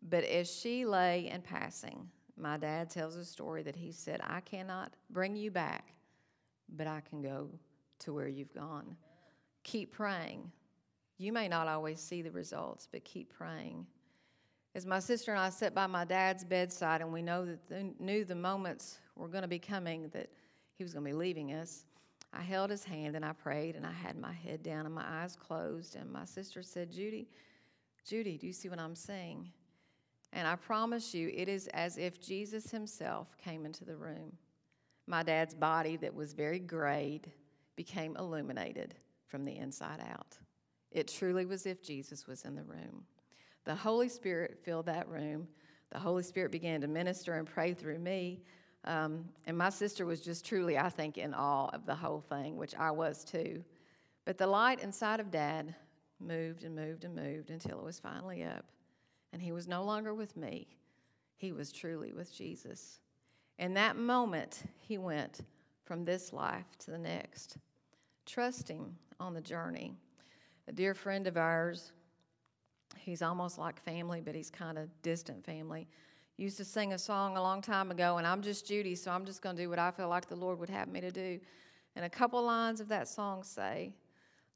But 0.02 0.24
as 0.24 0.52
she 0.52 0.88
lay 0.88 1.30
in 1.30 1.44
passing, 1.44 2.10
my 2.36 2.58
dad 2.58 2.90
tells 2.90 3.16
a 3.16 3.24
story 3.24 3.62
that 3.62 3.76
he 3.76 3.92
said, 3.92 4.22
I 4.24 4.40
cannot 4.40 4.96
bring 5.12 5.36
you 5.36 5.52
back, 5.52 5.94
but 6.76 6.88
I 6.88 7.02
can 7.08 7.22
go 7.22 7.52
to 8.00 8.14
where 8.14 8.28
you've 8.28 8.56
gone. 8.56 8.98
Keep 9.64 9.92
praying. 9.92 10.52
You 11.20 11.32
may 11.32 11.48
not 11.48 11.68
always 11.68 12.00
see 12.00 12.24
the 12.24 12.32
results, 12.32 12.88
but 12.92 13.06
keep 13.06 13.32
praying. 13.32 13.86
As 14.74 14.88
my 14.88 14.98
sister 14.98 15.32
and 15.32 15.40
I 15.40 15.52
sat 15.52 15.76
by 15.76 15.86
my 15.86 16.06
dad's 16.06 16.44
bedside, 16.44 17.02
and 17.02 17.14
we 17.14 17.22
know 17.22 17.46
that 17.46 18.02
knew 18.02 18.26
the 18.26 18.34
moments 18.34 18.98
were 19.16 19.28
going 19.28 19.44
to 19.44 19.48
be 19.48 19.60
coming 19.60 20.10
that 20.10 20.32
he 20.76 20.84
was 20.84 20.92
going 20.92 21.06
to 21.06 21.12
be 21.12 21.16
leaving 21.16 21.54
us, 21.54 21.86
I 22.36 22.42
held 22.42 22.72
his 22.72 22.84
hand 22.84 23.16
and 23.16 23.24
I 23.24 23.34
prayed 23.34 23.76
and 23.76 23.86
I 23.86 23.92
had 23.92 24.18
my 24.18 24.34
head 24.34 24.64
down 24.64 24.86
and 24.86 24.96
my 24.96 25.06
eyes 25.06 25.36
closed. 25.36 25.96
And 25.96 26.12
my 26.12 26.26
sister 26.26 26.64
said, 26.64 26.92
Judy, 26.92 27.28
Judy, 28.06 28.38
do 28.38 28.48
you 28.48 28.54
see 28.54 28.70
what 28.70 28.80
I'm 28.80 28.96
saying? 28.96 29.52
And 30.34 30.48
I 30.48 30.56
promise 30.56 31.14
you, 31.14 31.32
it 31.34 31.48
is 31.48 31.68
as 31.68 31.98
if 31.98 32.20
Jesus 32.20 32.72
himself 32.72 33.38
came 33.38 33.66
into 33.66 33.86
the 33.86 33.96
room. 33.96 34.34
My 35.06 35.22
dad's 35.22 35.54
body, 35.54 35.96
that 35.98 36.16
was 36.16 36.34
very 36.34 36.60
grayed, 36.60 37.32
became 37.76 38.16
illuminated 38.18 38.96
from 39.28 39.44
the 39.44 39.56
inside 39.56 40.00
out. 40.12 40.38
It 40.92 41.08
truly 41.08 41.46
was 41.46 41.66
if 41.66 41.84
Jesus 41.84 42.26
was 42.26 42.46
in 42.46 42.56
the 42.56 42.64
room. 42.64 43.04
The 43.66 43.76
Holy 43.76 44.10
Spirit 44.10 44.60
filled 44.64 44.88
that 44.88 45.08
room. 45.08 45.48
The 45.92 46.00
Holy 46.00 46.24
Spirit 46.24 46.52
began 46.52 46.82
to 46.82 46.88
minister 46.88 47.36
and 47.36 47.48
pray 47.48 47.74
through 47.74 48.00
me. 48.00 48.42
Um, 48.86 49.26
and 49.46 49.58
my 49.58 49.70
sister 49.70 50.06
was 50.06 50.20
just 50.20 50.46
truly, 50.46 50.78
I 50.78 50.90
think, 50.90 51.18
in 51.18 51.34
awe 51.34 51.70
of 51.74 51.86
the 51.86 51.96
whole 51.96 52.22
thing, 52.22 52.58
which 52.58 52.76
I 52.76 52.92
was 52.92 53.24
too. 53.24 53.64
But 54.26 54.38
the 54.38 54.48
light 54.48 54.82
inside 54.82 55.20
of 55.20 55.32
Dad 55.32 55.74
moved 56.20 56.64
and 56.64 56.76
moved 56.76 57.04
and 57.04 57.16
moved 57.16 57.50
until 57.50 57.80
it 57.80 57.84
was 57.84 58.00
finally 58.00 58.44
up. 58.44 58.66
And 59.32 59.42
he 59.42 59.52
was 59.52 59.68
no 59.68 59.84
longer 59.84 60.14
with 60.14 60.36
me, 60.38 60.68
he 61.36 61.52
was 61.52 61.72
truly 61.72 62.14
with 62.14 62.34
Jesus. 62.34 63.00
In 63.60 63.74
that 63.76 63.98
moment, 63.98 64.64
he 64.80 64.98
went 64.98 65.42
from 65.86 66.06
this 66.06 66.34
life 66.34 66.66
to 66.80 66.92
the 66.92 66.98
next, 66.98 67.58
trusting 68.26 68.96
on 69.20 69.34
the 69.34 69.42
journey. 69.42 69.94
A 70.68 70.72
dear 70.72 70.94
friend 70.94 71.28
of 71.28 71.38
ours, 71.38 71.92
he's 72.98 73.22
almost 73.22 73.58
like 73.58 73.80
family, 73.82 74.22
but 74.22 74.36
he's 74.36 74.50
kind 74.50 74.78
of 74.78 74.90
distant 75.02 75.46
family 75.46 75.88
used 76.38 76.58
to 76.58 76.66
sing 76.66 76.94
a 76.94 76.98
song 76.98 77.38
a 77.38 77.42
long 77.42 77.62
time 77.62 77.92
ago, 77.92 78.18
and 78.18 78.26
I'm 78.26 78.42
just 78.42 78.68
Judy, 78.68 78.96
so 78.96 79.12
I'm 79.12 79.26
just 79.26 79.42
going 79.42 79.56
to 79.56 79.62
do 79.62 79.70
what 79.70 79.80
I 79.80 79.92
feel 79.92 80.10
like 80.10 80.28
the 80.28 80.36
Lord 80.36 80.60
would 80.60 80.70
have 80.70 80.88
me 80.88 81.00
to 81.02 81.12
do. 81.12 81.40
And 81.96 82.06
a 82.06 82.10
couple 82.10 82.42
lines 82.44 82.80
of 82.80 82.88
that 82.90 83.08
song 83.08 83.44
say, 83.44 83.94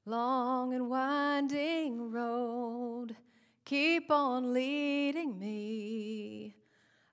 Long 0.05 0.73
and 0.73 0.89
winding 0.89 2.11
road, 2.11 3.15
keep 3.65 4.09
on 4.09 4.53
leading 4.53 5.37
me. 5.37 6.55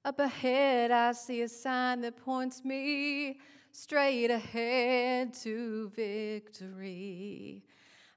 Up 0.04 0.18
ahead, 0.18 0.90
I 0.90 1.12
see 1.12 1.42
a 1.42 1.48
sign 1.48 2.00
that 2.02 2.16
points 2.16 2.64
me 2.64 3.40
straight 3.72 4.30
ahead 4.30 5.34
to 5.34 5.90
victory. 5.94 7.64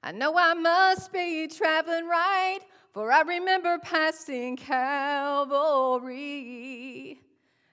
I 0.02 0.12
know 0.12 0.36
I 0.36 0.54
must 0.54 1.12
be 1.12 1.48
traveling 1.48 2.06
right, 2.06 2.60
for 2.92 3.10
I 3.10 3.22
remember 3.22 3.78
passing 3.78 4.56
Calvary. 4.56 6.08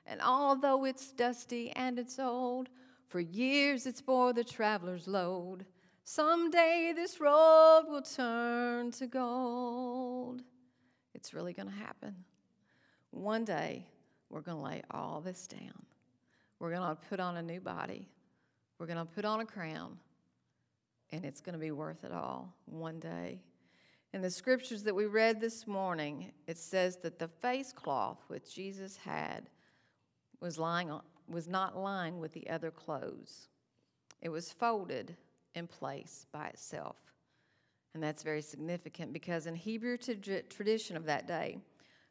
And 0.07 0.21
although 0.21 0.85
it's 0.85 1.11
dusty 1.11 1.71
and 1.71 1.99
it's 1.99 2.17
old, 2.19 2.69
for 3.07 3.19
years 3.19 3.85
it's 3.85 4.01
bore 4.01 4.33
the 4.33 4.43
traveler's 4.43 5.07
load. 5.07 5.65
Someday 6.03 6.93
this 6.95 7.19
road 7.19 7.85
will 7.87 8.01
turn 8.01 8.91
to 8.91 9.07
gold. 9.07 10.41
It's 11.13 11.33
really 11.33 11.53
going 11.53 11.69
to 11.69 11.75
happen. 11.75 12.15
One 13.11 13.45
day 13.45 13.87
we're 14.29 14.41
going 14.41 14.57
to 14.57 14.63
lay 14.63 14.83
all 14.91 15.21
this 15.21 15.47
down. 15.47 15.85
We're 16.59 16.71
going 16.71 16.87
to 16.87 16.95
put 17.09 17.19
on 17.19 17.37
a 17.37 17.41
new 17.41 17.59
body. 17.59 18.07
We're 18.77 18.87
going 18.87 18.99
to 18.99 19.05
put 19.05 19.25
on 19.25 19.39
a 19.39 19.45
crown. 19.45 19.97
And 21.11 21.23
it's 21.25 21.41
going 21.41 21.53
to 21.53 21.59
be 21.59 21.71
worth 21.71 22.03
it 22.03 22.11
all 22.11 22.53
one 22.65 22.99
day. 22.99 23.41
In 24.13 24.21
the 24.21 24.31
scriptures 24.31 24.83
that 24.83 24.95
we 24.95 25.05
read 25.05 25.41
this 25.41 25.67
morning, 25.67 26.31
it 26.47 26.57
says 26.57 26.97
that 26.97 27.19
the 27.19 27.27
face 27.27 27.73
cloth 27.73 28.23
which 28.27 28.55
Jesus 28.55 28.95
had 28.97 29.49
was 30.39 30.57
lying 30.57 30.89
on, 30.89 31.01
was 31.27 31.47
not 31.47 31.77
lying 31.77 32.19
with 32.19 32.31
the 32.33 32.49
other 32.49 32.71
clothes. 32.71 33.49
It 34.21 34.29
was 34.29 34.51
folded 34.51 35.15
in 35.53 35.67
place 35.67 36.25
by 36.31 36.47
itself. 36.47 36.97
And 37.93 38.03
that's 38.03 38.23
very 38.23 38.41
significant 38.41 39.13
because 39.13 39.47
in 39.47 39.55
Hebrew 39.55 39.97
tradition 39.97 40.97
of 40.97 41.05
that 41.05 41.27
day, 41.27 41.57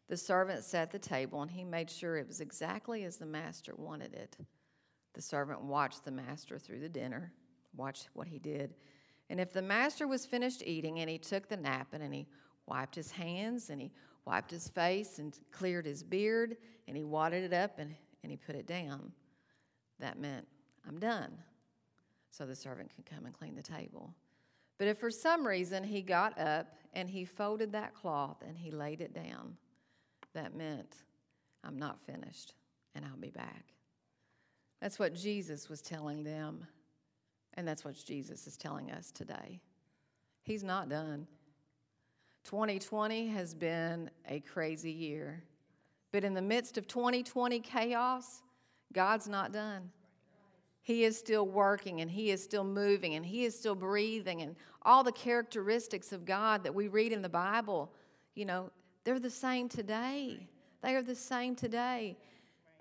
the 0.08 0.16
servant 0.16 0.64
sat 0.64 0.82
at 0.82 0.90
the 0.90 0.98
table 0.98 1.42
and 1.42 1.50
he 1.50 1.64
made 1.64 1.90
sure 1.90 2.16
it 2.16 2.26
was 2.26 2.40
exactly 2.40 3.04
as 3.04 3.16
the 3.16 3.26
master 3.26 3.72
wanted 3.76 4.14
it. 4.14 4.36
The 5.14 5.22
servant 5.22 5.62
watched 5.62 6.04
the 6.04 6.10
master 6.10 6.58
through 6.58 6.80
the 6.80 6.88
dinner, 6.88 7.32
watched 7.76 8.08
what 8.14 8.28
he 8.28 8.38
did. 8.38 8.74
And 9.30 9.40
if 9.40 9.52
the 9.52 9.62
master 9.62 10.06
was 10.06 10.26
finished 10.26 10.62
eating 10.64 11.00
and 11.00 11.08
he 11.08 11.18
took 11.18 11.48
the 11.48 11.56
napkin 11.56 12.02
and 12.02 12.14
he 12.14 12.26
wiped 12.66 12.94
his 12.94 13.10
hands 13.10 13.70
and 13.70 13.80
he 13.80 13.90
wiped 14.24 14.50
his 14.50 14.68
face 14.68 15.18
and 15.18 15.38
cleared 15.50 15.86
his 15.86 16.02
beard 16.02 16.56
and 16.86 16.96
he 16.96 17.04
wadded 17.04 17.44
it 17.44 17.52
up 17.52 17.78
and, 17.78 17.94
and 18.22 18.30
he 18.30 18.36
put 18.36 18.54
it 18.54 18.66
down, 18.66 19.12
that 19.98 20.18
meant, 20.18 20.46
I'm 20.86 20.98
done. 20.98 21.32
So 22.30 22.46
the 22.46 22.56
servant 22.56 22.90
could 22.94 23.06
come 23.06 23.26
and 23.26 23.34
clean 23.34 23.54
the 23.54 23.62
table. 23.62 24.14
But 24.78 24.88
if 24.88 24.98
for 24.98 25.10
some 25.10 25.46
reason 25.46 25.84
he 25.84 26.02
got 26.02 26.38
up 26.38 26.74
and 26.92 27.08
he 27.08 27.24
folded 27.24 27.72
that 27.72 27.94
cloth 27.94 28.42
and 28.46 28.56
he 28.56 28.70
laid 28.70 29.00
it 29.00 29.14
down, 29.14 29.56
that 30.34 30.54
meant, 30.54 30.96
I'm 31.62 31.78
not 31.78 32.00
finished 32.00 32.54
and 32.94 33.04
I'll 33.04 33.16
be 33.16 33.30
back. 33.30 33.64
That's 34.80 34.98
what 34.98 35.14
Jesus 35.14 35.68
was 35.68 35.80
telling 35.80 36.24
them, 36.24 36.66
and 37.54 37.66
that's 37.66 37.84
what 37.84 37.94
Jesus 38.04 38.46
is 38.46 38.56
telling 38.56 38.90
us 38.90 39.10
today. 39.10 39.60
He's 40.42 40.62
not 40.62 40.88
done. 40.88 41.26
2020 42.44 43.28
has 43.28 43.54
been 43.54 44.10
a 44.28 44.40
crazy 44.40 44.90
year, 44.90 45.42
but 46.12 46.24
in 46.24 46.34
the 46.34 46.42
midst 46.42 46.76
of 46.76 46.86
2020 46.86 47.60
chaos, 47.60 48.42
God's 48.92 49.28
not 49.28 49.52
done. 49.52 49.90
He 50.82 51.04
is 51.04 51.18
still 51.18 51.46
working 51.46 52.02
and 52.02 52.10
He 52.10 52.30
is 52.30 52.44
still 52.44 52.64
moving 52.64 53.14
and 53.14 53.24
He 53.24 53.44
is 53.44 53.58
still 53.58 53.74
breathing 53.74 54.42
and 54.42 54.54
all 54.82 55.02
the 55.02 55.12
characteristics 55.12 56.12
of 56.12 56.26
God 56.26 56.62
that 56.64 56.74
we 56.74 56.88
read 56.88 57.12
in 57.12 57.22
the 57.22 57.28
Bible, 57.28 57.90
you 58.34 58.44
know, 58.44 58.70
they're 59.04 59.18
the 59.18 59.30
same 59.30 59.68
today. 59.68 60.46
They 60.82 60.94
are 60.94 61.02
the 61.02 61.14
same 61.14 61.56
today. 61.56 62.18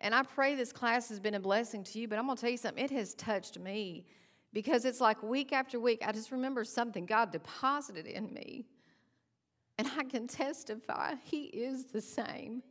And 0.01 0.13
I 0.13 0.23
pray 0.23 0.55
this 0.55 0.73
class 0.73 1.07
has 1.07 1.19
been 1.21 1.35
a 1.35 1.39
blessing 1.39 1.85
to 1.85 1.99
you, 1.99 2.09
but 2.09 2.19
I'm 2.19 2.25
going 2.25 2.35
to 2.35 2.41
tell 2.41 2.49
you 2.49 2.57
something, 2.57 2.83
it 2.83 2.91
has 2.91 3.13
touched 3.13 3.57
me 3.57 4.05
because 4.53 4.85
it's 4.85 5.01
like 5.01 5.21
week 5.23 5.51
after 5.51 5.79
week, 5.79 6.03
I 6.05 6.11
just 6.11 6.31
remember 6.31 6.63
something 6.63 7.05
God 7.05 7.31
deposited 7.31 8.05
in 8.05 8.31
me. 8.33 8.65
And 9.79 9.89
I 9.97 10.03
can 10.03 10.27
testify, 10.27 11.15
He 11.23 11.45
is 11.45 11.85
the 11.85 12.01
same. 12.01 12.61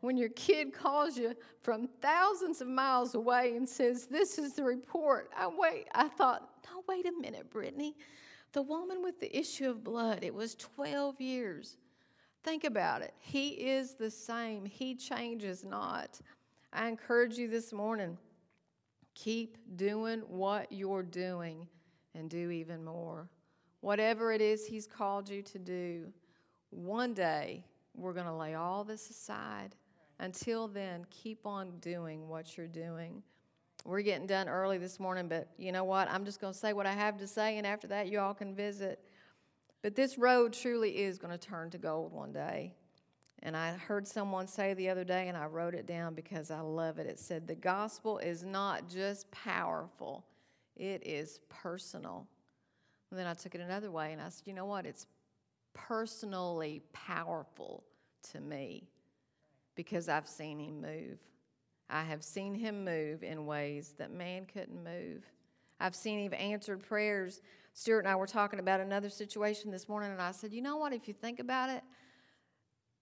When 0.00 0.16
your 0.16 0.28
kid 0.30 0.72
calls 0.72 1.16
you 1.16 1.34
from 1.62 1.88
thousands 2.00 2.60
of 2.60 2.68
miles 2.68 3.14
away 3.14 3.56
and 3.56 3.68
says, 3.68 4.06
This 4.06 4.38
is 4.38 4.54
the 4.54 4.62
report, 4.62 5.30
I 5.36 5.48
wait. 5.48 5.88
I 5.94 6.08
thought, 6.08 6.48
No, 6.66 6.84
wait 6.88 7.06
a 7.06 7.12
minute, 7.20 7.50
Brittany. 7.50 7.96
The 8.52 8.62
woman 8.62 9.02
with 9.02 9.18
the 9.18 9.36
issue 9.36 9.68
of 9.68 9.82
blood, 9.82 10.22
it 10.22 10.32
was 10.32 10.54
12 10.54 11.20
years. 11.20 11.76
Think 12.44 12.62
about 12.62 13.02
it. 13.02 13.14
He 13.18 13.48
is 13.48 13.94
the 13.94 14.10
same, 14.10 14.64
He 14.64 14.94
changes 14.94 15.64
not. 15.64 16.20
I 16.72 16.86
encourage 16.86 17.36
you 17.36 17.48
this 17.48 17.72
morning 17.72 18.16
keep 19.14 19.58
doing 19.76 20.20
what 20.28 20.70
you're 20.70 21.02
doing 21.02 21.66
and 22.14 22.28
do 22.28 22.50
even 22.50 22.84
more. 22.84 23.28
Whatever 23.80 24.32
it 24.32 24.40
is 24.40 24.66
He's 24.66 24.86
called 24.86 25.28
you 25.28 25.42
to 25.42 25.58
do, 25.58 26.12
one 26.70 27.14
day 27.14 27.64
we're 27.94 28.12
going 28.12 28.26
to 28.26 28.34
lay 28.34 28.54
all 28.54 28.84
this 28.84 29.10
aside. 29.10 29.74
Until 30.20 30.68
then, 30.68 31.04
keep 31.10 31.46
on 31.46 31.78
doing 31.80 32.28
what 32.28 32.56
you're 32.56 32.66
doing. 32.66 33.22
We're 33.84 34.02
getting 34.02 34.26
done 34.26 34.48
early 34.48 34.78
this 34.78 34.98
morning, 34.98 35.28
but 35.28 35.48
you 35.58 35.70
know 35.70 35.84
what? 35.84 36.08
I'm 36.08 36.24
just 36.24 36.40
going 36.40 36.52
to 36.52 36.58
say 36.58 36.72
what 36.72 36.86
I 36.86 36.92
have 36.92 37.18
to 37.18 37.26
say, 37.26 37.58
and 37.58 37.66
after 37.66 37.86
that, 37.88 38.08
you 38.08 38.18
all 38.20 38.32
can 38.32 38.54
visit. 38.54 39.00
But 39.82 39.94
this 39.94 40.16
road 40.16 40.54
truly 40.54 40.98
is 40.98 41.18
going 41.18 41.36
to 41.36 41.38
turn 41.38 41.70
to 41.70 41.78
gold 41.78 42.12
one 42.12 42.32
day. 42.32 42.74
And 43.44 43.54
I 43.54 43.72
heard 43.72 44.08
someone 44.08 44.46
say 44.46 44.72
the 44.72 44.88
other 44.88 45.04
day, 45.04 45.28
and 45.28 45.36
I 45.36 45.44
wrote 45.44 45.74
it 45.74 45.86
down 45.86 46.14
because 46.14 46.50
I 46.50 46.60
love 46.60 46.98
it. 46.98 47.06
It 47.06 47.18
said, 47.18 47.46
The 47.46 47.54
gospel 47.54 48.18
is 48.18 48.42
not 48.42 48.88
just 48.88 49.30
powerful, 49.30 50.24
it 50.76 51.06
is 51.06 51.40
personal. 51.50 52.26
And 53.10 53.20
then 53.20 53.26
I 53.26 53.34
took 53.34 53.54
it 53.54 53.60
another 53.60 53.90
way, 53.90 54.12
and 54.12 54.20
I 54.20 54.30
said, 54.30 54.46
You 54.46 54.54
know 54.54 54.64
what? 54.64 54.86
It's 54.86 55.06
personally 55.74 56.82
powerful 56.92 57.84
to 58.32 58.40
me 58.40 58.88
because 59.74 60.08
I've 60.08 60.28
seen 60.28 60.58
him 60.58 60.80
move. 60.80 61.18
I 61.90 62.02
have 62.02 62.24
seen 62.24 62.54
him 62.54 62.82
move 62.82 63.22
in 63.22 63.44
ways 63.44 63.94
that 63.98 64.10
man 64.10 64.46
couldn't 64.46 64.82
move. 64.82 65.22
I've 65.78 65.94
seen 65.94 66.18
him 66.18 66.32
answered 66.32 66.82
prayers 66.82 67.42
Stuart 67.76 68.00
and 68.00 68.08
I 68.08 68.14
were 68.14 68.26
talking 68.26 68.60
about 68.60 68.80
another 68.80 69.10
situation 69.10 69.72
this 69.72 69.88
morning, 69.88 70.12
and 70.12 70.22
I 70.22 70.30
said, 70.30 70.52
You 70.52 70.62
know 70.62 70.76
what? 70.76 70.92
If 70.92 71.08
you 71.08 71.14
think 71.14 71.40
about 71.40 71.70
it, 71.70 71.82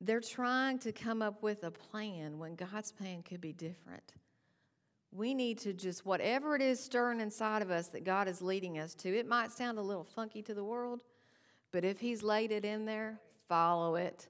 they're 0.03 0.21
trying 0.21 0.79
to 0.81 0.93
come 0.93 1.23
up 1.23 1.43
with 1.43 1.63
a 1.63 1.71
plan 1.71 2.39
when 2.39 2.57
God's 2.57 2.91
plan 2.91 3.23
could 3.23 3.41
be 3.41 3.53
different. 3.53 4.15
We 5.13 5.33
need 5.33 5.59
to 5.59 5.73
just, 5.73 6.05
whatever 6.05 6.57
it 6.57 6.63
is 6.63 6.81
stirring 6.81 7.21
inside 7.21 7.63
of 7.63 7.71
us 7.71 7.89
that 7.89 8.05
God 8.05 8.27
is 8.27 8.43
leading 8.43 8.79
us 8.79 8.95
to, 8.97 9.17
it 9.17 9.29
might 9.29 9.53
sound 9.53 9.79
a 9.79 9.83
little 9.83 10.05
funky 10.05 10.43
to 10.43 10.55
the 10.55 10.65
world, 10.65 11.03
but 11.71 11.85
if 11.85 12.01
He's 12.01 12.23
laid 12.23 12.51
it 12.51 12.65
in 12.65 12.85
there, 12.85 13.21
follow 13.49 13.95
it. 13.95 14.27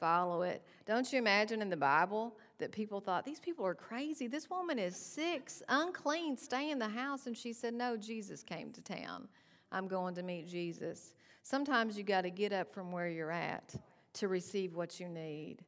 Follow 0.00 0.42
it. 0.42 0.64
Don't 0.84 1.12
you 1.12 1.18
imagine 1.20 1.62
in 1.62 1.70
the 1.70 1.76
Bible 1.76 2.36
that 2.58 2.72
people 2.72 3.00
thought, 3.00 3.24
these 3.24 3.38
people 3.38 3.64
are 3.64 3.74
crazy. 3.74 4.26
This 4.26 4.50
woman 4.50 4.76
is 4.76 4.96
sick, 4.96 5.48
unclean, 5.68 6.36
stay 6.36 6.72
in 6.72 6.80
the 6.80 6.88
house. 6.88 7.28
And 7.28 7.36
she 7.36 7.52
said, 7.52 7.72
No, 7.72 7.96
Jesus 7.96 8.42
came 8.42 8.72
to 8.72 8.80
town. 8.80 9.28
I'm 9.70 9.86
going 9.86 10.16
to 10.16 10.24
meet 10.24 10.48
Jesus. 10.48 11.12
Sometimes 11.44 11.96
you 11.96 12.02
got 12.02 12.22
to 12.22 12.30
get 12.30 12.52
up 12.52 12.72
from 12.72 12.90
where 12.90 13.08
you're 13.08 13.30
at 13.30 13.76
to 14.14 14.28
receive 14.28 14.74
what 14.74 15.00
you 15.00 15.08
need. 15.08 15.58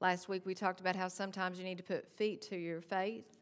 Last 0.00 0.28
week 0.28 0.46
we 0.46 0.54
talked 0.54 0.80
about 0.80 0.96
how 0.96 1.08
sometimes 1.08 1.58
you 1.58 1.64
need 1.64 1.78
to 1.78 1.84
put 1.84 2.08
feet 2.08 2.42
to 2.42 2.56
your 2.56 2.80
faith. 2.80 3.38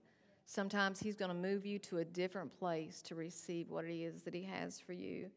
Sometimes 0.46 0.98
He's 0.98 1.14
going 1.14 1.30
to 1.30 1.34
move 1.34 1.66
you 1.66 1.78
to 1.80 1.98
a 1.98 2.04
different 2.04 2.52
place 2.58 3.02
to 3.02 3.14
receive 3.14 3.70
what 3.70 3.84
it 3.84 3.94
is 3.94 4.22
that 4.22 4.34
He 4.34 4.42
has 4.44 4.80
for 4.80 4.92
you. 4.94 5.30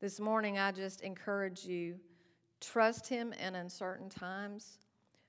This 0.00 0.18
morning, 0.18 0.58
I 0.58 0.72
just 0.72 1.02
encourage 1.02 1.64
you 1.64 1.96
trust 2.60 3.06
Him 3.06 3.32
in 3.32 3.54
uncertain 3.54 4.08
times. 4.08 4.78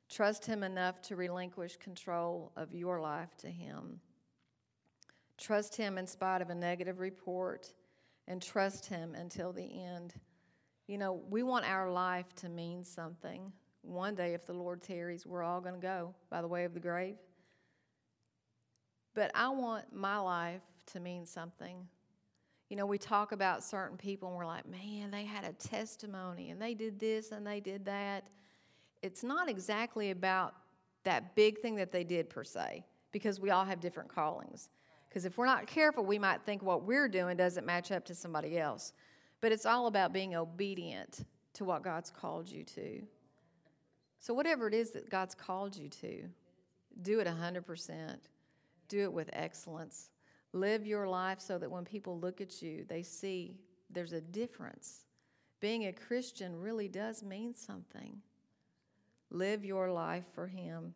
Trust 0.09 0.45
Him 0.45 0.63
enough 0.63 1.01
to 1.03 1.15
relinquish 1.15 1.77
control 1.77 2.51
of 2.57 2.73
your 2.73 2.99
life 2.99 3.37
to 3.37 3.47
Him. 3.47 4.01
Trust 5.37 5.77
Him 5.77 5.97
in 5.97 6.07
spite 6.07 6.41
of 6.41 6.49
a 6.49 6.55
negative 6.55 6.99
report 6.99 7.73
and 8.27 8.41
trust 8.41 8.87
Him 8.87 9.15
until 9.15 9.53
the 9.53 9.81
end. 9.83 10.15
You 10.87 10.97
know, 10.97 11.21
we 11.29 11.43
want 11.43 11.65
our 11.65 11.91
life 11.91 12.33
to 12.37 12.49
mean 12.49 12.83
something. 12.83 13.51
One 13.81 14.15
day, 14.15 14.33
if 14.33 14.45
the 14.45 14.53
Lord 14.53 14.81
tarries, 14.81 15.25
we're 15.25 15.43
all 15.43 15.61
going 15.61 15.75
to 15.75 15.81
go 15.81 16.13
by 16.29 16.41
the 16.41 16.47
way 16.47 16.65
of 16.65 16.73
the 16.73 16.79
grave. 16.79 17.15
But 19.13 19.31
I 19.35 19.49
want 19.49 19.93
my 19.93 20.17
life 20.17 20.61
to 20.87 20.99
mean 20.99 21.25
something. 21.25 21.87
You 22.69 22.77
know, 22.77 22.85
we 22.85 22.97
talk 22.97 23.33
about 23.33 23.63
certain 23.63 23.97
people 23.97 24.29
and 24.29 24.37
we're 24.37 24.45
like, 24.45 24.65
man, 24.65 25.11
they 25.11 25.25
had 25.25 25.43
a 25.43 25.51
testimony 25.53 26.51
and 26.51 26.61
they 26.61 26.73
did 26.73 26.99
this 26.99 27.31
and 27.31 27.45
they 27.45 27.59
did 27.59 27.83
that. 27.85 28.29
It's 29.01 29.23
not 29.23 29.49
exactly 29.49 30.11
about 30.11 30.53
that 31.03 31.35
big 31.35 31.59
thing 31.59 31.75
that 31.75 31.91
they 31.91 32.03
did 32.03 32.29
per 32.29 32.43
se, 32.43 32.85
because 33.11 33.39
we 33.39 33.49
all 33.49 33.65
have 33.65 33.79
different 33.79 34.13
callings. 34.13 34.69
Because 35.09 35.25
if 35.25 35.37
we're 35.37 35.47
not 35.47 35.67
careful, 35.67 36.05
we 36.05 36.17
might 36.19 36.43
think 36.43 36.63
what 36.63 36.83
we're 36.83 37.09
doing 37.09 37.35
doesn't 37.35 37.65
match 37.65 37.91
up 37.91 38.05
to 38.05 38.15
somebody 38.15 38.57
else. 38.57 38.93
But 39.41 39.51
it's 39.51 39.65
all 39.65 39.87
about 39.87 40.13
being 40.13 40.35
obedient 40.35 41.25
to 41.53 41.65
what 41.65 41.83
God's 41.83 42.09
called 42.09 42.49
you 42.49 42.63
to. 42.63 43.01
So, 44.19 44.33
whatever 44.33 44.67
it 44.67 44.73
is 44.73 44.91
that 44.91 45.09
God's 45.09 45.33
called 45.33 45.75
you 45.75 45.89
to, 45.89 46.23
do 47.01 47.19
it 47.19 47.27
100%. 47.27 48.17
Do 48.87 49.01
it 49.01 49.11
with 49.11 49.29
excellence. 49.33 50.09
Live 50.53 50.85
your 50.85 51.07
life 51.07 51.39
so 51.39 51.57
that 51.57 51.71
when 51.71 51.85
people 51.85 52.19
look 52.19 52.41
at 52.41 52.61
you, 52.61 52.85
they 52.87 53.01
see 53.03 53.57
there's 53.89 54.13
a 54.13 54.21
difference. 54.21 55.05
Being 55.59 55.87
a 55.87 55.93
Christian 55.93 56.59
really 56.59 56.87
does 56.87 57.23
mean 57.23 57.53
something. 57.53 58.17
Live 59.29 59.63
your 59.63 59.91
life 59.91 60.25
for 60.35 60.47
Him. 60.47 60.93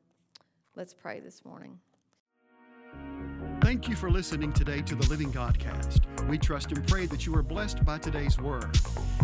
Let's 0.75 0.93
pray 0.93 1.19
this 1.19 1.45
morning. 1.45 1.79
Thank 3.61 3.89
you 3.89 3.95
for 3.95 4.11
listening 4.11 4.53
today 4.53 4.81
to 4.81 4.95
the 4.95 5.07
Living 5.09 5.31
Godcast. 5.31 6.01
We 6.27 6.37
trust 6.37 6.71
and 6.71 6.85
pray 6.87 7.07
that 7.07 7.25
you 7.25 7.35
are 7.35 7.41
blessed 7.41 7.83
by 7.83 7.97
today's 7.97 8.37
word. 8.39 8.77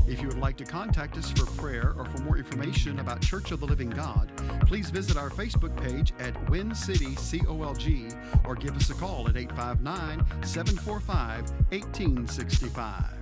If 0.07 0.19
you 0.21 0.27
would 0.27 0.39
like 0.39 0.57
to 0.57 0.65
contact 0.65 1.17
us 1.17 1.31
for 1.31 1.45
prayer 1.59 1.93
or 1.95 2.05
for 2.05 2.23
more 2.23 2.37
information 2.37 2.99
about 2.99 3.21
Church 3.21 3.51
of 3.51 3.59
the 3.59 3.67
Living 3.67 3.89
God, 3.89 4.31
please 4.65 4.89
visit 4.89 5.15
our 5.15 5.29
Facebook 5.29 5.75
page 5.83 6.13
at 6.19 6.49
Win 6.49 6.73
City 6.73 7.13
COLG 7.15 8.15
or 8.45 8.55
give 8.55 8.75
us 8.75 8.89
a 8.89 8.95
call 8.95 9.27
at 9.27 9.37
859 9.37 10.25
745 10.43 11.51
1865. 11.69 13.20